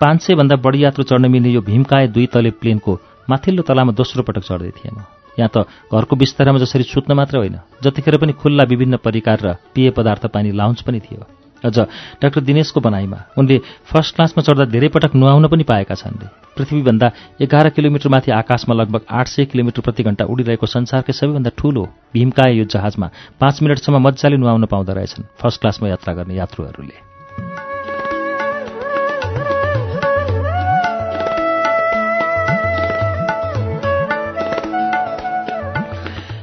[0.00, 2.92] पाँच सयभन्दा बढी यात्रु चढ्न मिल्ने यो भीमकाय दुई तले प्लेनको
[3.30, 5.04] माथिल्लो तलामा दोस्रो पटक चढ्दै थिएँ म
[5.36, 9.90] यहाँ त घरको बिस्तारामा जसरी सुत्न मात्र होइन जतिखेर पनि खुल्ला विभिन्न परिकार र पेय
[9.92, 11.20] पदार्थ पानी लाउन्च पनि थियो।
[11.64, 11.78] अझ
[12.22, 16.18] डाक्टर दिनेशको बनाइमा उनले फर्स्ट क्लासमा चढ्दा धेरै पटक नुहाउन पनि पाएका छन्।
[16.56, 21.84] पृथ्वीभन्दा एघार किलोमिटर माथि आकाशमा लगभग आठ सय किलोमिटर प्रति घण्टा उडिरहेको संसारकै सबैभन्दा ठूलो
[22.14, 27.05] भीमकाय यो जहाजमा पाँच मिनटसम्म मजाले नुहाउन पाउँदो रहेछन् फर्स्ट क्लासमा यात्रा गर्ने यात्रुहरूले।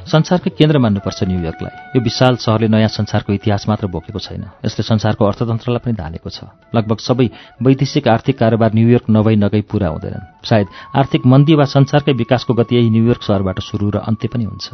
[0.04, 5.24] संसारकै केन्द्र मान्नुपर्छ न्युयोर्कलाई यो विशाल सहरले नयाँ संसारको इतिहास मात्र बोकेको छैन। यसले संसारको
[5.24, 6.44] अर्थतन्त्रलाई पनि धानेको छ।
[6.76, 7.26] लगभग सबै
[7.64, 12.76] वैदेशिक आर्थिक कारोबार न्युयोर्क नभई नगई पूरा हुँदैनन्। सायद आर्थिक मन्दी वा संसारकै विकासको गति
[12.76, 14.66] यही न्युयोर्क सहरबाट सुरु र अन्त्य पनि हुन्छ।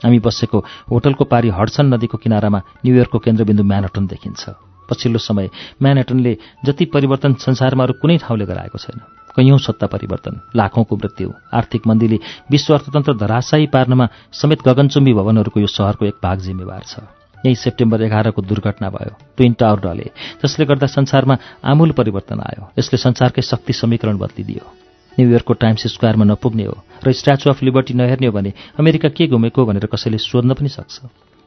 [0.00, 0.58] हामी बसेको
[0.90, 4.42] होटलको पारी हडसन नदीको किनारामा न्युयोर्कको केन्द्रबिन्दु म्यानहटन देखिन्छ।
[4.88, 5.48] पछिल्लो समय
[5.82, 8.98] म्यानहटनले जति परिवर्तन संसारमा अरू कुनै ठाउँले गराएको छैन।
[9.36, 12.18] कैयौं सत्ता परिवर्तन लाखौंको मृत्यु आर्थिक मन्दीले
[12.50, 17.06] विश्व अर्थतन्त्र धराशायी पार्नमा समेत गगनचुम्बी भवनहरूको यो सहरको एक भाग जिम्मेवार छ।
[17.38, 20.10] यही सेप्टेम्बर एघारको दुर्घटना भयो ट्विन टावर डले
[20.42, 24.64] जसले गर्दा संसारमा आमूल परिवर्तन आयो। यसले संसारकै शक्ति समीकरण बदलिदियो।
[25.12, 26.74] न्युयोर्कको टाइम्स स्क्वायरमा नपुग्ने हो
[27.06, 30.94] र स्ट्याचु अफ लिबर्टी नहेर्ने हो भने अमेरिका के घुमेको भनेर कसैले सोध्न पनि सक्छ।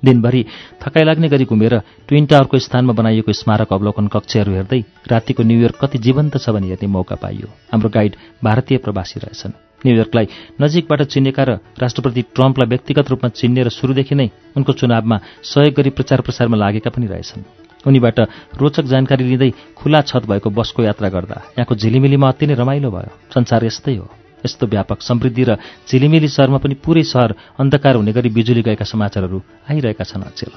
[0.05, 0.45] दिनभरि
[0.81, 5.97] थकाइ लाग्ने गरी घुमेर ट्विन टावरको स्थानमा बनाइएको स्मारक अवलोकन कक्षहरू हेर्दै रातिको न्युयोर्क कति
[5.97, 9.53] जीवन्त छ भने हेर्ने मौका पाइयो। हाम्रो गाइड भारतीय प्रवासी रहेछन्।
[9.85, 10.27] न्युयोर्कलाई
[10.61, 15.89] नजिकबाट चिनेका र राष्ट्रपति ट्रम्पलाई व्यक्तिगत रूपमा चिन्ने र सुरुदेखि नै उनको चुनावमा सहयोग गरी
[15.89, 17.43] प्रचार प्रसारमा लागेका पनि रहेछन्।
[17.81, 18.19] उनीबाट
[18.61, 23.09] रोचक जानकारी लिँदै खुला छत भएको बसको यात्रा गर्दा यहाँको झिलिमिलीमा अति नै रमाइलो भयो।
[23.33, 25.55] संसार यस्तै हो। यस्तो व्यापक समृद्धि र
[25.89, 30.53] झिलिमिली सहरमा पनि पुरै सहर अन्धकार हुने गरी बिजुली गएका समाचारहरू आइरहेका छन् अचेल।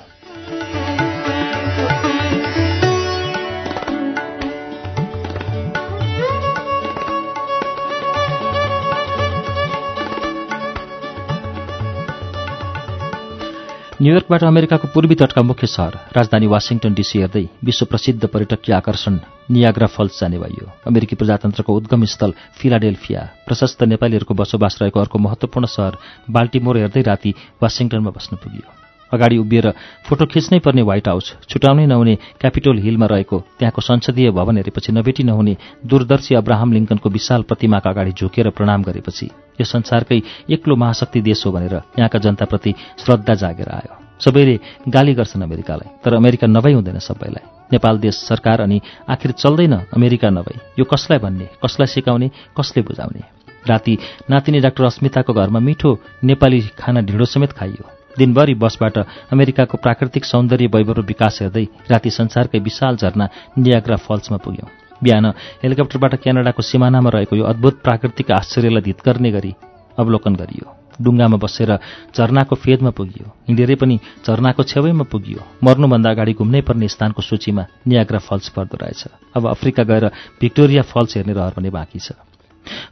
[14.05, 19.17] न्युयोर्कबाट अमेरिकाको पूर्वी तटका मुख्य सहर राजधानी वासिङटन डिसी हेर्दै विश्व प्रसिद्ध पर्यटकीय आकर्षण
[19.49, 25.67] नियाग्रा फल्स जाने भयो। अमेरिकी प्रजातन्त्रको उद्गम स्थल फिलाडेल्फिया प्रशस्त नेपालीहरूको बसोबास रहेको अर्को महत्वपूर्ण
[25.73, 25.97] सहर
[26.29, 28.84] बाल्टिमोर हेर्दै राति वासिङटनमा बस्न पुगियो।
[29.15, 29.71] अगाडि उभिएर
[30.07, 35.23] फोटो खिच्नै पर्ने व्हाइट हाउस छुटाउनै नहुने क्यापिटोल हिलमा रहेको त्यहाँको संसदीय भवन हेरेपछि नभेटी
[35.23, 39.27] नहुने दूरदर्शी अब्राहम लिङ्कनको विशाल प्रतिमाका अगाडि झुकेर प्रणाम गरेपछि
[39.61, 44.59] यो संसारकै एक्लो महाशक्ति देश हो भनेर यहाँका जनताप्रति श्रद्धा जागेर आयो। सबैले
[44.89, 50.31] गाली गर्छन् अमेरिकालाई तर अमेरिका नभई हुँदैन सबैलाई। नेपाल देश सरकार अनि आखिर चल्दैन अमेरिका
[50.31, 53.23] नभई। यो कसलाई भन्ने कसलाई सिकाउने कसले बुझाउने?
[53.69, 53.99] राति
[54.31, 58.99] नातिनी डाक्टर अस्मिताको घरमा मिठो नेपाली खाना ढिँडो समेत खाइयो। दिनभरि बसबाट
[59.33, 64.69] अमेरिकाको प्राकृतिक सौन्दर्य वैभव विकास हेर्दै राति संसारकै विशाल झरना नियाग्रा फल्समा पुग्यौं।
[65.03, 65.27] बिहान
[65.63, 69.53] हेलिकप्टरबाट क्यानाडाको सिमानामा रहेको यो अद्भुत प्राकृतिक आश्चर्यलाई धित गर्ने गरी
[69.99, 70.67] अवलोकन गरियो।
[71.03, 71.71] डुङ्गामा बसेर
[72.15, 78.19] झरनाको फेदमा पुगियो। हिँडेरै पनि झरनाको छेउैमा पुगियो। मर्नुभन्दा अगाडि घुम्नै पर्ने स्थानको सूचीमा नियाग्रा
[78.19, 79.03] फल्स पर्दो रहेछ।
[79.35, 80.05] अब अफ्रिका गएर
[80.41, 82.13] भिक्टोरिया फल्स हेर्ने रहर पनि बाँकी छ।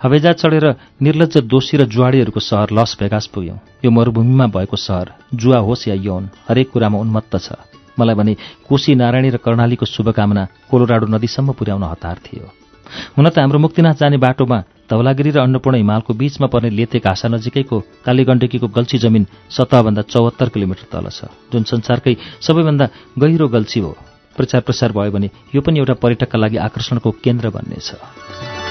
[0.03, 0.67] हवेजा चढेर
[1.03, 5.95] निर्लज दोषी र जुवाडीहरूको सहर लस भेगास पुग्यौं। यो मरूभूमिमा भएको सहर जुवा होस् या
[5.97, 7.53] यौन हरेक कुरामा उन्मत्त छ।
[7.99, 8.33] मलाई भने
[8.69, 12.47] कोशी नारायणी र कर्णालीको शुभकामना कोलोराडो नदीसम्म पुर्याउन हतार थियो।
[13.17, 14.59] हुन त हाम्रो मुक्तिनाथ जाने बाटोमा
[14.91, 20.87] धवलागिरी र अन्नपूर्ण हिमालको बीचमा पर्ने लेते घाँसा नजिकैको कालीगण्डकीको गल्छी जमिन सतहभन्दा चौहत्तर किलोमिटर
[20.93, 23.97] तल छ जुन संसारकै सबैभन्दा गहिरो गल्छी हो।
[24.37, 28.62] प्रचार प्रसार भयो भने यो पनि एउटा पर्यटकका लागि आकर्षणको केन्द्र बन्नेछ।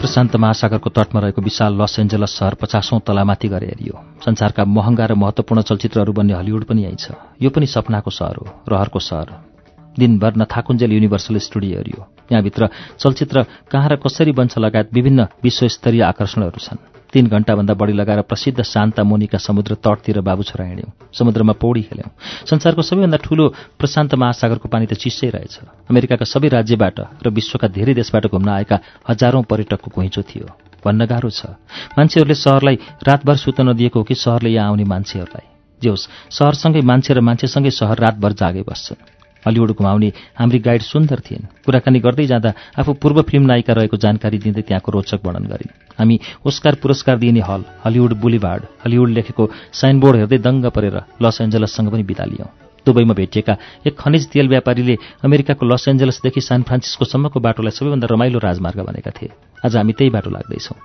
[0.00, 3.94] प्रशान्त महासागरको तटमा रहेको विशाल लस एन्जलस सहर पचासौं तलामाथि गएर हेरियो।
[4.24, 8.46] संसारका महँगा र महत्वपूर्ण चलचित्रहरू बन्ने हलिउड पनि यही छ। यो पनि सपनाको सहर हो
[8.64, 9.28] रहरको सहर।
[9.98, 12.00] दिनभर नथाकुञ्जेल युनिभर्सल स्टुडियो हेरियो।
[12.32, 16.80] यहाँभित्र चलचित्र कहाँ र कसरी बन्छ लगायत विभिन्न विश्वस्तरीय आकर्षणहरू छन्।
[17.12, 22.10] तीन घण्टाभन्दा बढी लगाएर प्रसिद्ध शान्ता मोनिका समुद्र तटतिर बाबु छोरा हिँड्यौँ। समुद्रमा पौडी खेल्यौँ।
[22.46, 23.48] संसारको सबैभन्दा ठूलो
[23.78, 25.58] प्रशान्त महासागरको पानी त चिसै रहेछ।
[25.90, 30.46] अमेरिकाका सबै राज्यबाट र विश्वका धेरै देशबाट घुम्न आएका हजारौं पर्यटकको घुइँचो थियो।
[30.80, 31.58] भन्न गाह्रो छ।
[31.98, 35.46] मान्छेहरूले सहरलाई रातभर सुत्न नदिएको हो कि सहरले यहाँ आउने मान्छेहरूलाई?
[35.82, 39.02] जे होस् सहरसँगै मान्छे र मान्छेसँगै सहर रातभर जागे बस्छन्।
[39.46, 44.38] हलिउड घुमाउने हाम्री गाइड सुन्दर थिइन्। कुराकानी गर्दै जाँदा आफू पूर्व फिल्म नायिका रहेको जानकारी
[44.38, 49.48] दिँदै त्यहाँको रोचक वर्णन गरिन्। हामी ओस्कार पुरस्कार दिइने हल हलिउड बुलिभार्ड हलिउड लेखेको
[49.80, 52.48] साइनबोर्ड हेर्दै दङ्ग परेर लस एन्जलससँग पनि बिदा लियौँ।
[52.86, 58.80] दुबईमा भेटिएका एक खनिज तेल व्यापारीले अमेरिकाको लस एन्जलसदेखि सान फ्रान्सिस्कोसम्मको बाटोलाई सबैभन्दा रमाइलो राजमार्ग
[58.80, 59.30] भनेका थिए।
[59.64, 60.78] आज हामी त्यही बाटो लाग्दैछौँ।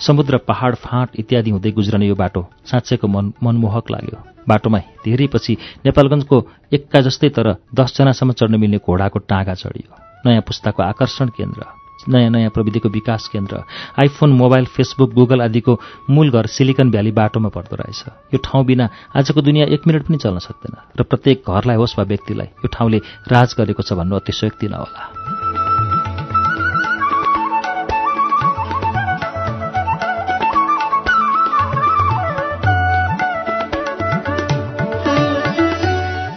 [0.00, 6.36] समुद्र पहाड फाँट इत्यादि हुँदै गुज्रने यो बाटो साँच्चैको मन मनमोहक लाग्यो। बाटोमा धेरैपछि नेपालगञ्जको
[6.72, 9.92] एक्का जस्तै तर दसजनासम्म चढ्न मिल्ने घोडाको टाँगा चढियो।
[10.24, 13.62] नयाँ पुस्ताको आकर्षण केन्द्र। नयाँ नयाँ प्रविधिको विकास केन्द्र।
[13.98, 15.80] आइफोन मोबाइल फेसबुक गुगल आदिको
[16.10, 20.16] मूल घर सिलिकन भ्याली बाटोमा पर्दो रहेछ। यो ठाउँ बिना आजको दुनियाँ एक मिनट पनि
[20.16, 24.68] चल्न सक्दैन र प्रत्येक घरलाई होस् वा व्यक्तिलाई यो ठाउँले राज गरेको छ भन्नु अतिशयोक्ति
[24.68, 25.02] नहोला।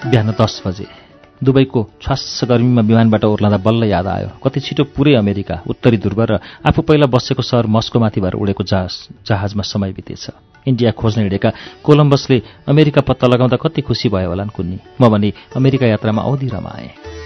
[0.10, 0.99] बिहान दस बजे।
[1.44, 6.40] दुबईको छ्वास गर्मीमा विमानबाट ओर्लाँदा बल्ल याद आयो। कति छिटो पुरै अमेरिका उत्तरी ध्रुव र
[6.68, 10.30] आफू पहिला बसेको सहर मस्कोमाथि भएर उडेको जहाज जहाजमा समय बितेछ।
[10.68, 11.50] इन्डिया खोज्न हिँडेका
[11.84, 17.19] कोलम्बसले अमेरिका पत्ता लगाउँदा कति खुसी भयो होलान् कुन्नी। म भने अमेरिका यात्रामा औधी रमाएँ।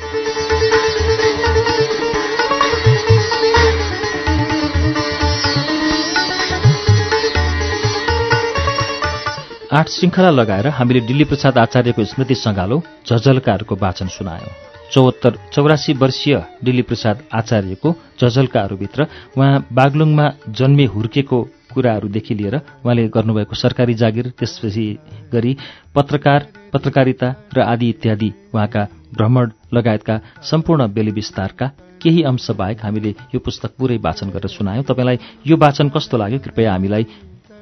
[9.73, 12.75] आठ श्रृङ्खला लगाएर हामीले दिल्ली प्रसाद आचार्यको स्मृति सङ्घालो
[13.09, 14.51] झझल्काहरूको वाचन सुनायौं।
[14.93, 19.07] चौहत्तर चौरासी वर्षीय दिल्ली प्रसाद आचार्यको झझल्काहरूभित्र
[19.37, 20.27] उहाँ बागलुङमा
[20.59, 21.41] जन्मे हुर्केको
[21.73, 24.85] कुराहरूदेखि लिएर उहाँले गर्नुभएको सरकारी जागिर त्यसपछि
[25.33, 25.55] गरी
[25.95, 30.19] पत्रकार पत्रकारिता र आदि इत्यादि उहाँका भ्रमण लगायतका
[30.51, 31.71] सम्पूर्ण बेली विस्तारका
[32.01, 35.17] केही अंश बाहेक हामीले यो पुस्तक पुरै वाचन गरेर सुनायौं। तपाईँलाई
[35.47, 36.39] यो वाचन कस्तो लाग्यो?
[36.39, 37.05] कृपया हामीलाई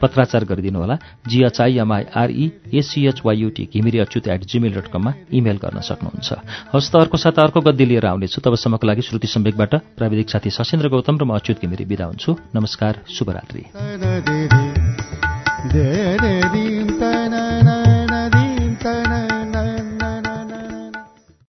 [0.01, 0.95] पत्राचार गरिदिनुहोला
[1.27, 6.29] जिएचआइएमआइआरई एसिएचवाइयुटी Ghimire Achyut at Gmail dot कममा इमेल गर्न सक्नुहुन्छ।
[6.73, 11.17] हस्त अर्को साथ अर्को गद्दी लिएर आउनेछु। तबसम्मको लागि श्रुति सम्वेकबाट प्राविधिक साथी सशेन्द्र गौतम
[11.21, 13.61] र म अच्युत घिमिरी विदा हुन्छु। नमस्कार शुभरात्री।